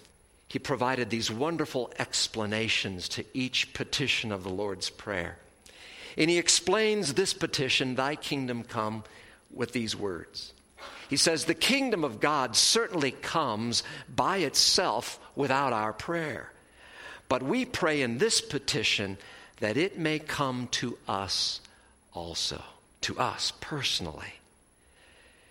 he 0.48 0.60
provided 0.60 1.10
these 1.10 1.32
wonderful 1.32 1.92
explanations 1.98 3.10
to 3.10 3.26
each 3.34 3.74
petition 3.74 4.32
of 4.32 4.44
the 4.44 4.50
Lord's 4.50 4.92
Prayer. 4.92 5.38
And 6.16 6.30
he 6.30 6.38
explains 6.38 7.16
this 7.16 7.34
petition, 7.34 7.96
Thy 7.96 8.16
kingdom 8.16 8.64
come, 8.64 9.04
with 9.52 9.72
these 9.72 9.96
words. 9.96 10.54
He 11.10 11.18
says, 11.18 11.46
The 11.46 11.56
kingdom 11.56 12.04
of 12.04 12.20
God 12.20 12.56
certainly 12.56 13.12
comes 13.12 13.82
by 14.14 14.38
itself 14.38 15.20
without 15.36 15.74
our 15.74 15.92
prayer. 15.92 16.52
But 17.30 17.42
we 17.42 17.66
pray 17.66 18.04
in 18.04 18.20
this 18.20 18.42
petition 18.42 19.18
that 19.60 19.78
it 19.78 19.98
may 19.98 20.20
come 20.20 20.68
to 20.74 21.00
us 21.08 21.62
also 22.14 22.62
to 23.02 23.18
us 23.20 23.54
personally. 23.60 24.34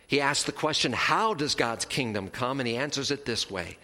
He 0.07 0.21
asks 0.21 0.45
the 0.45 0.53
question, 0.53 0.93
How 0.93 1.35
does 1.35 1.55
God's 1.55 1.85
kingdom 1.85 2.29
come? 2.29 2.61
And 2.61 2.67
he 2.67 2.77
answers 2.77 3.11
it 3.11 3.25
this 3.25 3.51
way 3.51 3.79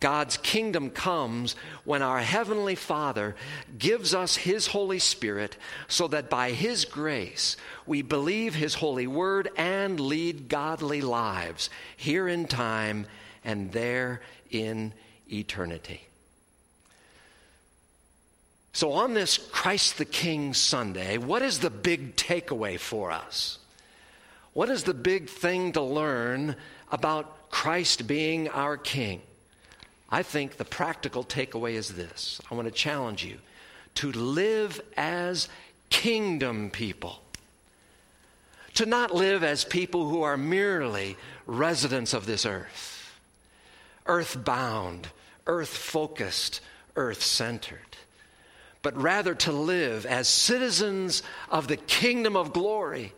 God's 0.00 0.36
kingdom 0.36 0.90
comes 0.90 1.54
when 1.84 2.02
our 2.02 2.20
Heavenly 2.20 2.74
Father 2.74 3.36
gives 3.78 4.14
us 4.14 4.36
His 4.36 4.68
Holy 4.68 4.98
Spirit 4.98 5.56
so 5.88 6.08
that 6.08 6.28
by 6.28 6.50
His 6.50 6.84
grace 6.84 7.56
we 7.86 8.02
believe 8.02 8.54
His 8.54 8.74
holy 8.74 9.06
word 9.06 9.48
and 9.56 10.00
lead 10.00 10.48
godly 10.48 11.00
lives 11.00 11.70
here 11.96 12.28
in 12.28 12.46
time 12.46 13.06
and 13.44 13.72
there 13.72 14.20
in 14.50 14.92
eternity. 15.32 16.08
So, 18.74 18.90
on 18.90 19.14
this 19.14 19.38
Christ 19.38 19.98
the 19.98 20.04
King 20.04 20.52
Sunday, 20.52 21.16
what 21.16 21.42
is 21.42 21.60
the 21.60 21.70
big 21.70 22.16
takeaway 22.16 22.78
for 22.78 23.12
us? 23.12 23.60
What 24.52 24.68
is 24.68 24.82
the 24.82 24.92
big 24.92 25.28
thing 25.28 25.72
to 25.72 25.80
learn 25.80 26.56
about 26.90 27.50
Christ 27.50 28.08
being 28.08 28.48
our 28.48 28.76
King? 28.76 29.22
I 30.10 30.24
think 30.24 30.56
the 30.56 30.64
practical 30.64 31.22
takeaway 31.22 31.74
is 31.74 31.90
this. 31.90 32.40
I 32.50 32.56
want 32.56 32.66
to 32.66 32.74
challenge 32.74 33.24
you. 33.24 33.38
To 33.96 34.10
live 34.10 34.80
as 34.96 35.48
kingdom 35.88 36.70
people, 36.70 37.20
to 38.74 38.86
not 38.86 39.14
live 39.14 39.44
as 39.44 39.64
people 39.64 40.08
who 40.08 40.22
are 40.22 40.36
merely 40.36 41.16
residents 41.46 42.12
of 42.12 42.26
this 42.26 42.44
earth, 42.44 43.20
earth 44.06 44.44
bound, 44.44 45.10
earth 45.46 45.76
focused, 45.76 46.60
earth 46.96 47.22
centered 47.22 47.93
but 48.84 49.00
rather 49.00 49.34
to 49.34 49.50
live 49.50 50.04
as 50.04 50.28
citizens 50.28 51.22
of 51.48 51.68
the 51.68 51.76
kingdom 51.78 52.36
of 52.36 52.52
glory, 52.52 53.14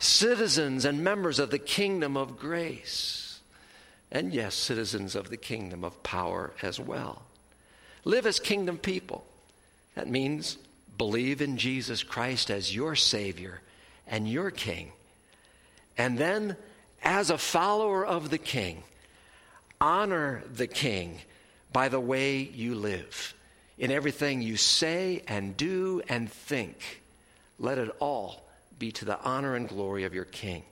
citizens 0.00 0.84
and 0.84 1.04
members 1.04 1.38
of 1.38 1.52
the 1.52 1.58
kingdom 1.58 2.16
of 2.16 2.36
grace, 2.36 3.38
and 4.10 4.34
yes, 4.34 4.56
citizens 4.56 5.14
of 5.14 5.30
the 5.30 5.36
kingdom 5.36 5.84
of 5.84 6.02
power 6.02 6.52
as 6.62 6.80
well. 6.80 7.22
Live 8.04 8.26
as 8.26 8.40
kingdom 8.40 8.76
people. 8.76 9.24
That 9.94 10.08
means 10.08 10.58
believe 10.98 11.40
in 11.40 11.58
Jesus 11.58 12.02
Christ 12.02 12.50
as 12.50 12.74
your 12.74 12.96
Savior 12.96 13.60
and 14.08 14.28
your 14.28 14.50
King. 14.50 14.90
And 15.96 16.18
then, 16.18 16.56
as 17.04 17.30
a 17.30 17.38
follower 17.38 18.04
of 18.04 18.30
the 18.30 18.38
King, 18.38 18.82
honor 19.80 20.42
the 20.52 20.66
King 20.66 21.20
by 21.72 21.88
the 21.88 22.00
way 22.00 22.38
you 22.38 22.74
live 22.74 23.34
in 23.78 23.90
everything 23.90 24.42
you 24.42 24.56
say 24.56 25.22
and 25.26 25.56
do 25.56 26.02
and 26.08 26.30
think, 26.30 27.02
let 27.58 27.78
it 27.78 27.94
all 28.00 28.44
be 28.78 28.92
to 28.92 29.04
the 29.04 29.20
honor 29.20 29.54
and 29.54 29.68
glory 29.68 30.04
of 30.04 30.14
your 30.14 30.24
King. 30.24 30.62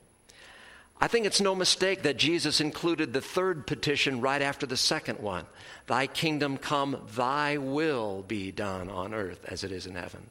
I 1.00 1.08
think 1.08 1.26
it's 1.26 1.40
no 1.40 1.56
mistake 1.56 2.02
that 2.02 2.16
Jesus 2.16 2.60
included 2.60 3.12
the 3.12 3.20
third 3.20 3.66
petition 3.66 4.20
right 4.20 4.40
after 4.40 4.66
the 4.66 4.76
second 4.76 5.18
one 5.18 5.46
Thy 5.88 6.06
kingdom 6.06 6.58
come, 6.58 6.96
thy 7.16 7.56
will 7.56 8.22
be 8.22 8.52
done 8.52 8.88
on 8.88 9.12
earth 9.12 9.44
as 9.48 9.64
it 9.64 9.72
is 9.72 9.86
in 9.86 9.96
heaven. 9.96 10.22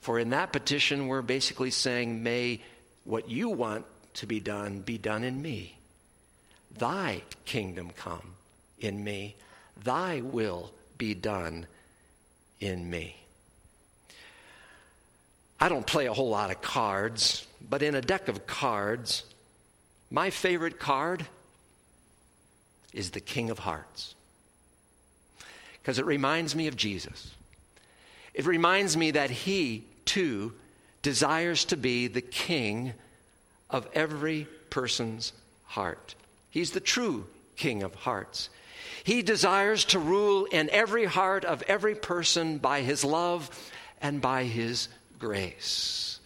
For 0.00 0.20
in 0.20 0.30
that 0.30 0.52
petition, 0.52 1.08
we're 1.08 1.20
basically 1.20 1.72
saying, 1.72 2.22
May 2.22 2.60
what 3.02 3.28
you 3.28 3.48
want 3.48 3.84
to 4.14 4.26
be 4.26 4.38
done 4.38 4.80
be 4.80 4.98
done 4.98 5.24
in 5.24 5.42
me. 5.42 5.76
Thy 6.78 7.22
kingdom 7.44 7.90
come 7.96 8.34
in 8.78 9.02
me, 9.02 9.34
thy 9.82 10.20
will 10.20 10.70
be 10.98 11.14
done 11.14 11.66
in 12.60 12.88
me. 12.88 13.16
I 15.58 15.68
don't 15.68 15.86
play 15.86 16.06
a 16.06 16.12
whole 16.12 16.28
lot 16.28 16.50
of 16.50 16.60
cards, 16.60 17.46
but 17.68 17.82
in 17.82 17.94
a 17.94 18.00
deck 18.00 18.28
of 18.28 18.46
cards, 18.46 19.24
my 20.10 20.30
favorite 20.30 20.78
card 20.78 21.24
is 22.92 23.10
the 23.10 23.20
King 23.20 23.50
of 23.50 23.58
Hearts. 23.58 24.14
Because 25.80 25.98
it 25.98 26.06
reminds 26.06 26.54
me 26.54 26.66
of 26.66 26.76
Jesus. 26.76 27.32
It 28.34 28.44
reminds 28.44 28.96
me 28.96 29.12
that 29.12 29.30
he, 29.30 29.84
too, 30.04 30.52
desires 31.02 31.64
to 31.66 31.76
be 31.76 32.08
the 32.08 32.20
king 32.20 32.92
of 33.70 33.88
every 33.94 34.46
person's 34.70 35.32
heart. 35.64 36.14
He's 36.50 36.72
the 36.72 36.80
true 36.80 37.26
King 37.56 37.82
of 37.82 37.94
Hearts. 37.94 38.50
He 39.04 39.22
desires 39.22 39.84
to 39.86 39.98
rule 39.98 40.46
in 40.46 40.70
every 40.70 41.04
heart 41.04 41.44
of 41.44 41.62
every 41.62 41.94
person 41.94 42.58
by 42.58 42.82
his 42.82 43.04
love 43.04 43.50
and 44.00 44.20
by 44.20 44.44
his 44.44 44.88
grace. 45.18 46.20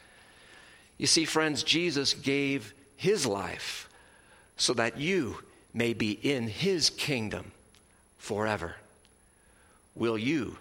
You 0.98 1.06
see, 1.06 1.24
friends, 1.24 1.62
Jesus 1.62 2.14
gave 2.14 2.74
his 2.96 3.26
life 3.26 3.88
so 4.56 4.74
that 4.74 4.98
you 4.98 5.38
may 5.72 5.94
be 5.94 6.12
in 6.12 6.48
his 6.48 6.90
kingdom 6.90 7.52
forever. 8.18 8.76
Will 9.94 10.18
you 10.18 10.58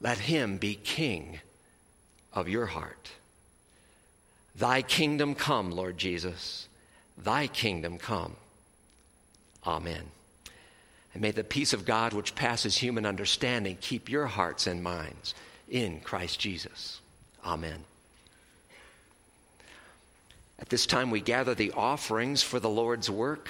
let 0.00 0.18
him 0.18 0.56
be 0.56 0.74
king 0.74 1.40
of 2.32 2.48
your 2.48 2.66
heart? 2.66 3.10
Thy 4.54 4.80
kingdom 4.82 5.34
come, 5.34 5.70
Lord 5.70 5.98
Jesus. 5.98 6.68
Thy 7.18 7.46
kingdom 7.46 7.98
come. 7.98 8.36
Amen. 9.66 10.04
And 11.16 11.22
may 11.22 11.30
the 11.30 11.44
peace 11.44 11.72
of 11.72 11.86
God, 11.86 12.12
which 12.12 12.34
passes 12.34 12.76
human 12.76 13.06
understanding, 13.06 13.78
keep 13.80 14.10
your 14.10 14.26
hearts 14.26 14.66
and 14.66 14.82
minds 14.82 15.34
in 15.66 16.00
Christ 16.00 16.38
Jesus. 16.38 17.00
Amen. 17.42 17.84
At 20.58 20.68
this 20.68 20.84
time, 20.84 21.10
we 21.10 21.22
gather 21.22 21.54
the 21.54 21.72
offerings 21.72 22.42
for 22.42 22.60
the 22.60 22.68
Lord's 22.68 23.08
work. 23.08 23.48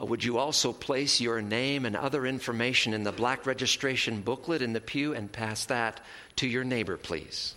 Uh, 0.00 0.06
would 0.06 0.22
you 0.22 0.38
also 0.38 0.72
place 0.72 1.20
your 1.20 1.42
name 1.42 1.86
and 1.86 1.96
other 1.96 2.24
information 2.24 2.94
in 2.94 3.02
the 3.02 3.10
black 3.10 3.46
registration 3.46 4.20
booklet 4.20 4.62
in 4.62 4.72
the 4.72 4.80
pew 4.80 5.12
and 5.12 5.32
pass 5.32 5.64
that 5.64 5.98
to 6.36 6.46
your 6.46 6.62
neighbor, 6.62 6.96
please? 6.96 7.56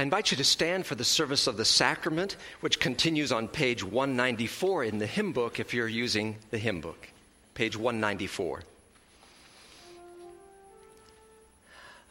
I 0.00 0.02
invite 0.02 0.30
you 0.30 0.38
to 0.38 0.44
stand 0.44 0.86
for 0.86 0.94
the 0.94 1.04
service 1.04 1.46
of 1.46 1.58
the 1.58 1.64
sacrament, 1.66 2.38
which 2.60 2.80
continues 2.80 3.32
on 3.32 3.48
page 3.48 3.84
194 3.84 4.84
in 4.84 4.96
the 4.96 5.06
hymn 5.06 5.34
book 5.34 5.60
if 5.60 5.74
you're 5.74 5.86
using 5.86 6.36
the 6.50 6.56
hymn 6.56 6.80
book. 6.80 7.08
Page 7.52 7.76
194. 7.76 8.62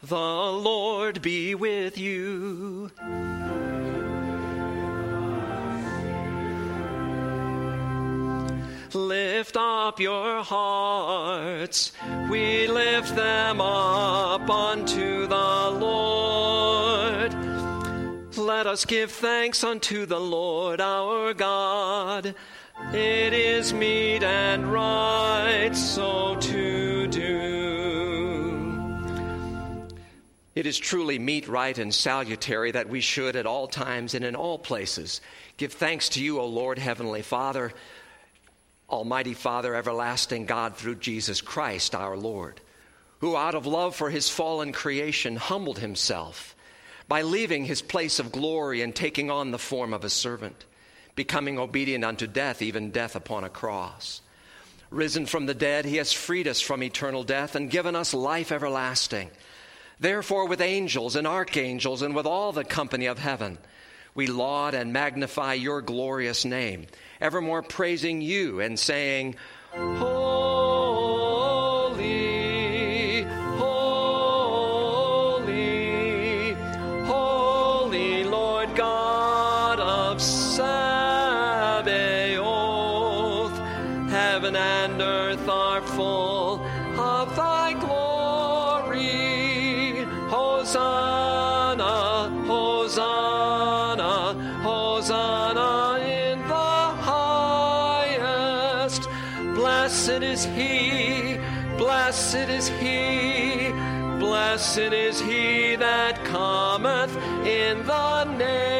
The 0.04 0.14
Lord 0.14 1.20
be 1.20 1.56
with 1.56 1.98
you. 1.98 2.92
Lift 8.94 9.56
up 9.56 9.98
your 9.98 10.44
hearts, 10.44 11.92
we 12.28 12.68
lift 12.68 13.16
them 13.16 13.60
up 13.60 14.48
unto 14.48 15.26
us 18.70 18.84
give 18.84 19.10
thanks 19.10 19.64
unto 19.64 20.06
the 20.06 20.20
Lord 20.20 20.80
our 20.80 21.34
God. 21.34 22.36
It 22.92 23.32
is 23.32 23.72
meet 23.72 24.22
and 24.22 24.72
right 24.72 25.72
so 25.74 26.36
to 26.36 27.08
do. 27.08 28.30
It 30.54 30.66
is 30.66 30.78
truly 30.78 31.18
meet, 31.18 31.48
right, 31.48 31.76
and 31.76 31.92
salutary 31.92 32.70
that 32.70 32.88
we 32.88 33.00
should 33.00 33.34
at 33.34 33.44
all 33.44 33.66
times 33.66 34.14
and 34.14 34.24
in 34.24 34.36
all 34.36 34.58
places 34.58 35.20
give 35.56 35.72
thanks 35.72 36.08
to 36.10 36.22
you, 36.22 36.38
O 36.38 36.46
Lord, 36.46 36.78
Heavenly 36.78 37.22
Father 37.22 37.72
Almighty 38.88 39.34
Father, 39.34 39.74
everlasting 39.74 40.46
God, 40.46 40.76
through 40.76 40.96
Jesus 40.96 41.40
Christ 41.40 41.94
our 41.94 42.16
Lord, 42.16 42.60
who 43.18 43.36
out 43.36 43.56
of 43.56 43.66
love 43.66 43.96
for 43.96 44.10
his 44.10 44.28
fallen 44.28 44.72
creation 44.72 45.36
humbled 45.36 45.78
himself 45.80 46.54
by 47.10 47.22
leaving 47.22 47.64
his 47.64 47.82
place 47.82 48.20
of 48.20 48.30
glory 48.30 48.82
and 48.82 48.94
taking 48.94 49.32
on 49.32 49.50
the 49.50 49.58
form 49.58 49.92
of 49.92 50.04
a 50.04 50.08
servant, 50.08 50.64
becoming 51.16 51.58
obedient 51.58 52.04
unto 52.04 52.24
death, 52.24 52.62
even 52.62 52.92
death 52.92 53.16
upon 53.16 53.42
a 53.42 53.48
cross. 53.48 54.20
Risen 54.90 55.26
from 55.26 55.46
the 55.46 55.52
dead, 55.52 55.84
he 55.84 55.96
has 55.96 56.12
freed 56.12 56.46
us 56.46 56.60
from 56.60 56.84
eternal 56.84 57.24
death 57.24 57.56
and 57.56 57.68
given 57.68 57.96
us 57.96 58.14
life 58.14 58.52
everlasting. 58.52 59.28
Therefore, 59.98 60.46
with 60.46 60.60
angels 60.60 61.16
and 61.16 61.26
archangels 61.26 62.02
and 62.02 62.14
with 62.14 62.26
all 62.26 62.52
the 62.52 62.62
company 62.62 63.06
of 63.06 63.18
heaven, 63.18 63.58
we 64.14 64.28
laud 64.28 64.74
and 64.74 64.92
magnify 64.92 65.54
your 65.54 65.82
glorious 65.82 66.44
name 66.44 66.86
evermore 67.20 67.62
praising 67.62 68.20
you 68.20 68.60
and 68.60 68.78
saying, 68.78 69.34
Holy, 69.72 70.49
are 85.50 85.82
full 85.82 86.64
of 86.98 87.34
thy 87.34 87.72
glory. 87.72 89.00
Hosanna, 90.28 91.94
Hosanna, 92.46 94.34
Hosanna 94.62 95.98
in 96.04 96.38
the 96.46 96.54
highest. 97.10 99.02
Blessed 99.56 100.22
is 100.22 100.44
he, 100.44 101.38
blessed 101.76 102.48
is 102.58 102.68
he, 102.68 103.72
blessed 104.20 104.78
is 104.78 105.20
he 105.20 105.74
that 105.76 106.24
cometh 106.24 107.16
in 107.44 107.84
the 107.86 108.24
name 108.24 108.79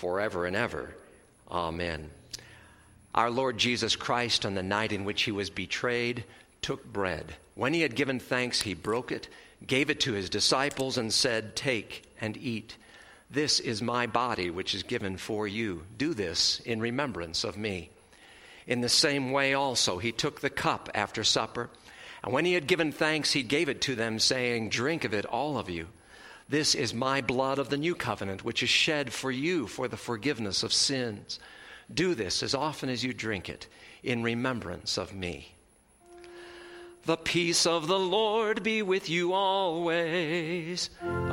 forever 0.00 0.46
and 0.46 0.56
ever. 0.56 0.94
Amen. 1.50 2.10
Our 3.14 3.30
Lord 3.30 3.58
Jesus 3.58 3.96
Christ, 3.96 4.46
on 4.46 4.54
the 4.54 4.62
night 4.62 4.92
in 4.92 5.04
which 5.04 5.22
he 5.22 5.30
was 5.30 5.50
betrayed, 5.50 6.24
took 6.62 6.90
bread. 6.90 7.34
When 7.54 7.74
he 7.74 7.82
had 7.82 7.94
given 7.94 8.18
thanks, 8.18 8.62
he 8.62 8.72
broke 8.72 9.12
it, 9.12 9.28
gave 9.66 9.90
it 9.90 10.00
to 10.00 10.14
his 10.14 10.30
disciples, 10.30 10.96
and 10.96 11.12
said, 11.12 11.54
Take 11.54 12.04
and 12.18 12.36
eat. 12.38 12.76
This 13.30 13.60
is 13.60 13.82
my 13.82 14.06
body, 14.06 14.48
which 14.48 14.74
is 14.74 14.82
given 14.84 15.18
for 15.18 15.46
you. 15.46 15.82
Do 15.98 16.14
this 16.14 16.60
in 16.60 16.80
remembrance 16.80 17.44
of 17.44 17.58
me. 17.58 17.90
In 18.66 18.80
the 18.80 18.88
same 18.88 19.32
way, 19.32 19.52
also, 19.52 19.98
he 19.98 20.12
took 20.12 20.40
the 20.40 20.48
cup 20.48 20.88
after 20.94 21.24
supper, 21.24 21.68
and 22.24 22.32
when 22.32 22.46
he 22.46 22.54
had 22.54 22.66
given 22.66 22.90
thanks, 22.90 23.32
he 23.32 23.42
gave 23.42 23.68
it 23.68 23.82
to 23.82 23.94
them, 23.94 24.18
saying, 24.18 24.70
Drink 24.70 25.04
of 25.04 25.12
it, 25.12 25.26
all 25.26 25.58
of 25.58 25.68
you. 25.68 25.88
This 26.50 26.74
is 26.74 26.92
my 26.92 27.20
blood 27.20 27.60
of 27.60 27.70
the 27.70 27.76
new 27.76 27.94
covenant, 27.94 28.44
which 28.44 28.64
is 28.64 28.68
shed 28.68 29.12
for 29.12 29.30
you 29.30 29.68
for 29.68 29.86
the 29.86 29.96
forgiveness 29.96 30.64
of 30.64 30.72
sins. 30.72 31.38
Do 31.94 32.16
this 32.16 32.42
as 32.42 32.56
often 32.56 32.88
as 32.88 33.04
you 33.04 33.14
drink 33.14 33.48
it 33.48 33.68
in 34.02 34.24
remembrance 34.24 34.98
of 34.98 35.14
me. 35.14 35.54
The 37.04 37.16
peace 37.16 37.66
of 37.66 37.86
the 37.86 38.00
Lord 38.00 38.64
be 38.64 38.82
with 38.82 39.08
you 39.08 39.32
always. 39.32 40.90
Amen. 41.00 41.30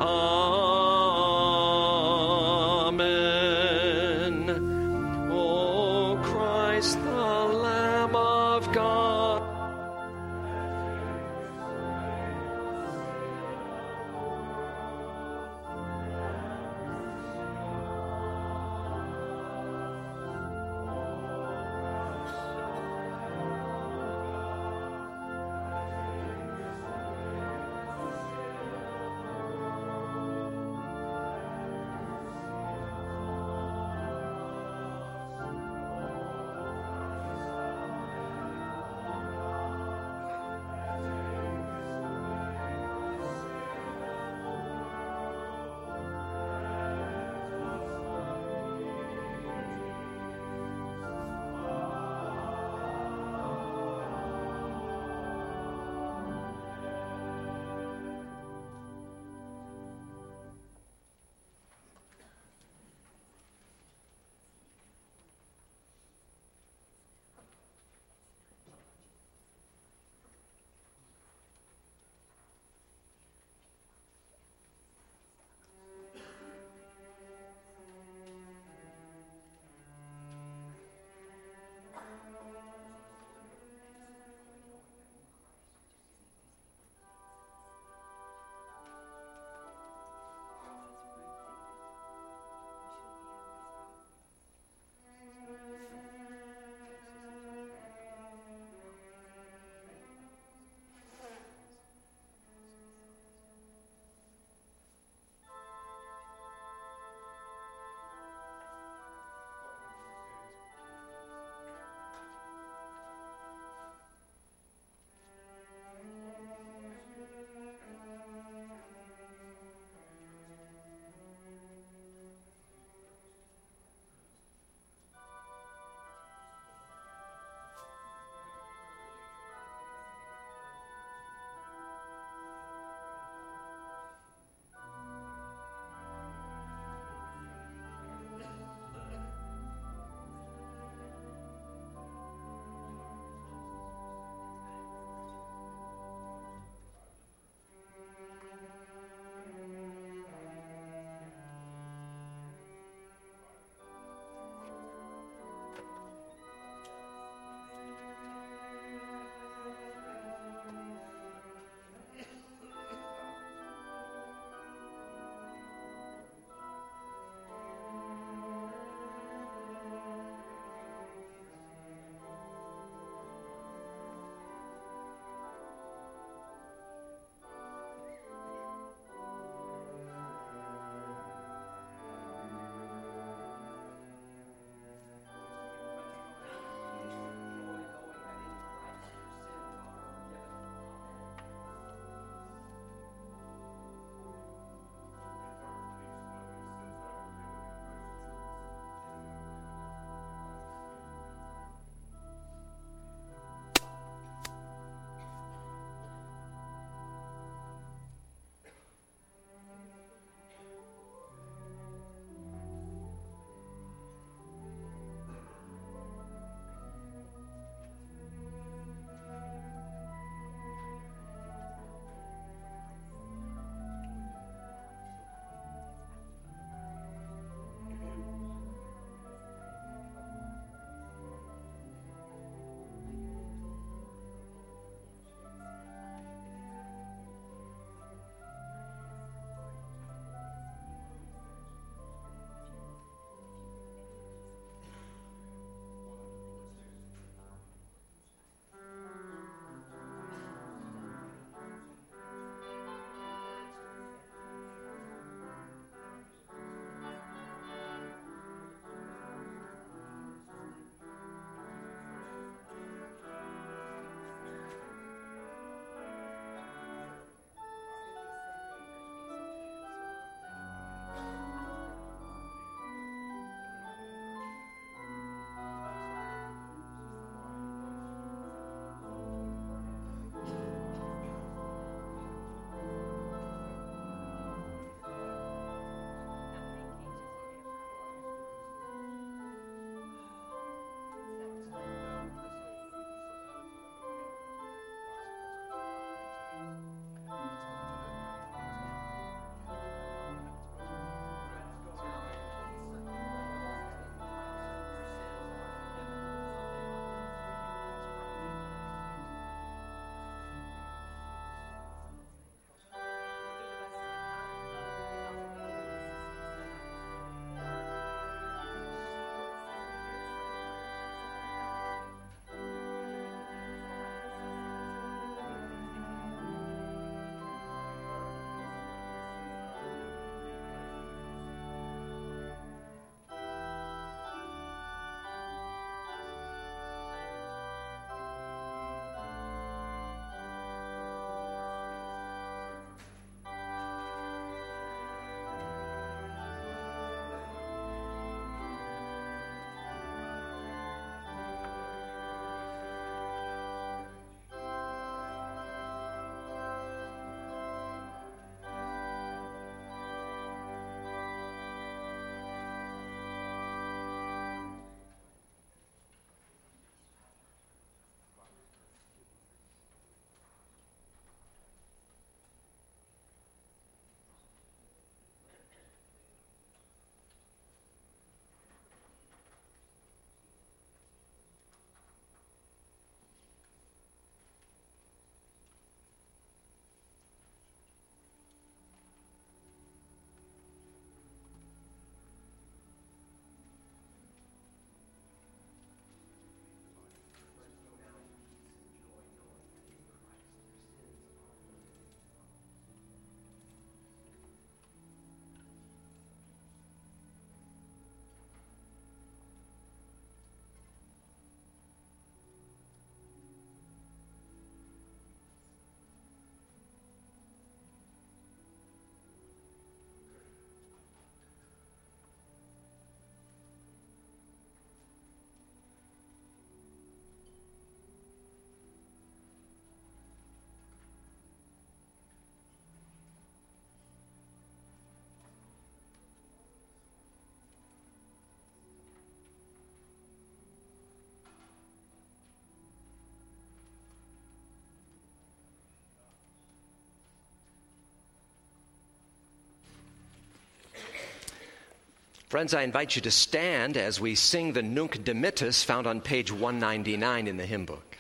Friends, 452.58 452.74
I 452.74 452.82
invite 452.82 453.16
you 453.16 453.22
to 453.22 453.30
stand 453.30 453.98
as 453.98 454.20
we 454.20 454.34
sing 454.34 454.74
the 454.74 454.82
Nunc 454.82 455.24
Dimittis 455.24 455.86
found 455.86 456.08
on 456.08 456.20
page 456.20 456.52
199 456.52 457.46
in 457.46 457.56
the 457.56 457.68
hymn 457.68 457.86
book. 457.86 458.18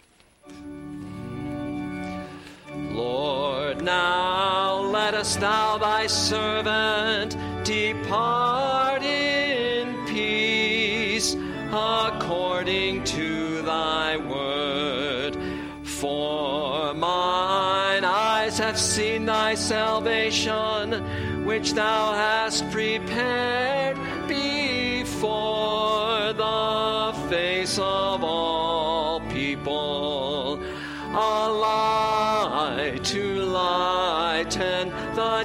Lord, 2.92 3.84
now 3.84 4.76
lettest 4.76 5.40
thou 5.40 5.80
thy 5.80 6.06
servant 6.06 7.36
depart 7.66 9.02
in 9.02 10.06
peace 10.06 11.36
according 11.72 13.06
to 13.06 13.64
thy 13.64 14.18
word. 14.18 15.36
For 15.82 16.94
mine 16.94 18.06
eyes 18.06 18.60
have 18.60 18.78
seen 18.78 19.26
thy 19.26 19.56
salvation, 19.56 21.44
which 21.44 21.74
thou 21.74 22.14
hast 22.14 22.70
prepared 22.70 23.98
before 25.18 26.32
the 26.34 27.12
face 27.28 27.80
of 27.80 28.24
all 28.24 29.20
people. 29.32 30.60
A 31.12 31.50
light 31.50 33.04
to 33.06 33.42
lighten 33.46 34.90
the 35.16 35.44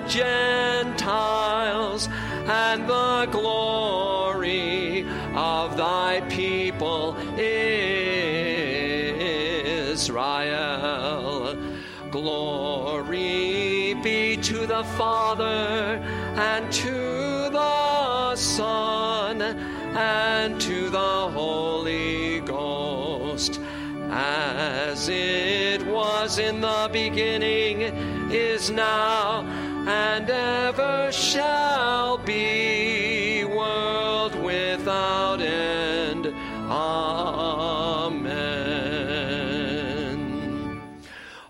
as 25.03 25.09
it 25.09 25.85
was 25.89 26.39
in 26.39 26.61
the 26.61 26.89
beginning, 26.93 27.83
is 28.31 28.71
now, 28.71 29.41
and 29.89 30.31
ever 30.31 31.11
shall 31.11 32.19
be, 32.19 33.43
world 33.45 34.33
without 34.45 35.41
end. 35.41 36.27
Amen. 36.71 38.23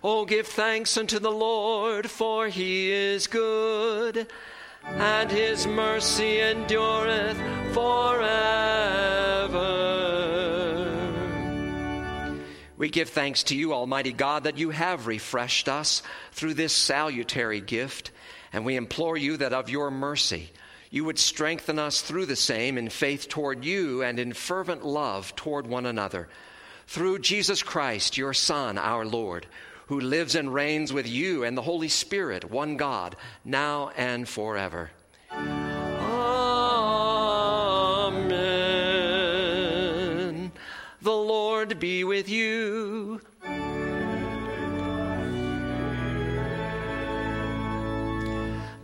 Oh, 0.03 0.25
give 0.25 0.47
thanks 0.47 0.97
unto 0.97 1.19
the 1.19 1.31
Lord, 1.31 2.11
for 2.11 2.49
he 2.49 2.91
is 2.91 3.27
good 3.27 4.29
and 4.85 5.31
his 5.31 5.67
mercy 5.67 6.41
endureth 6.41 7.37
forever. 7.75 9.23
We 12.77 12.89
give 12.89 13.11
thanks 13.11 13.45
to 13.45 13.57
you, 13.57 13.73
Almighty 13.73 14.13
God, 14.13 14.45
that 14.45 14.59
you 14.59 14.71
have 14.71 15.07
refreshed 15.07 15.69
us 15.69 16.03
through 16.33 16.55
this 16.55 16.73
salutary 16.73 17.61
gift, 17.61 18.11
and 18.53 18.65
we 18.65 18.77
implore 18.77 19.17
you 19.17 19.37
that 19.39 19.53
of 19.53 19.71
your 19.71 19.91
mercy 19.91 20.51
you 20.91 21.05
would 21.05 21.19
strengthen 21.19 21.79
us 21.79 22.03
through 22.03 22.27
the 22.27 22.37
same 22.37 22.77
in 22.77 22.91
faith 22.91 23.29
toward 23.29 23.65
you 23.65 24.03
and 24.03 24.19
in 24.19 24.35
fervent 24.35 24.85
love 24.85 25.35
toward 25.35 25.67
one 25.67 25.87
another. 25.87 26.29
Through 26.87 27.21
Jesus 27.21 27.63
Christ, 27.63 28.19
your 28.19 28.35
Son, 28.35 28.77
our 28.77 29.07
Lord 29.07 29.47
who 29.93 30.01
lives 30.01 30.35
and 30.35 30.55
reigns 30.55 30.91
with 30.91 31.07
you 31.07 31.45
and 31.45 31.55
the 31.55 31.61
Holy 31.61 31.89
Spirit, 31.89 32.51
one 32.51 32.79
God, 32.79 33.15
now 33.45 33.91
and 33.95 34.27
forever. 34.27 34.91
Lord 41.63 41.79
be 41.79 42.03
with 42.03 42.29
you. 42.29 43.21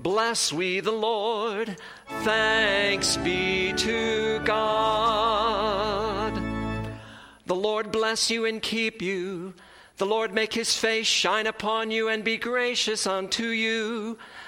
Bless 0.01 0.53
we 0.53 0.79
the 0.79 0.93
Lord. 0.93 1.77
Thanks 2.23 3.17
be 3.17 3.73
to 3.73 4.39
God. 4.45 6.41
The 7.47 7.57
Lord 7.57 7.91
bless 7.91 8.31
you 8.31 8.45
and 8.45 8.63
keep 8.63 9.03
you. 9.03 9.55
The 9.97 10.07
Lord 10.07 10.33
make 10.33 10.53
his 10.55 10.77
face 10.77 11.09
shine 11.09 11.49
upon 11.49 11.91
you 11.91 12.09
and 12.09 12.23
be 12.23 12.37
gracious 12.37 13.09
unto 13.09 13.49
you. 13.49 14.19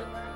Amen. 0.00 0.29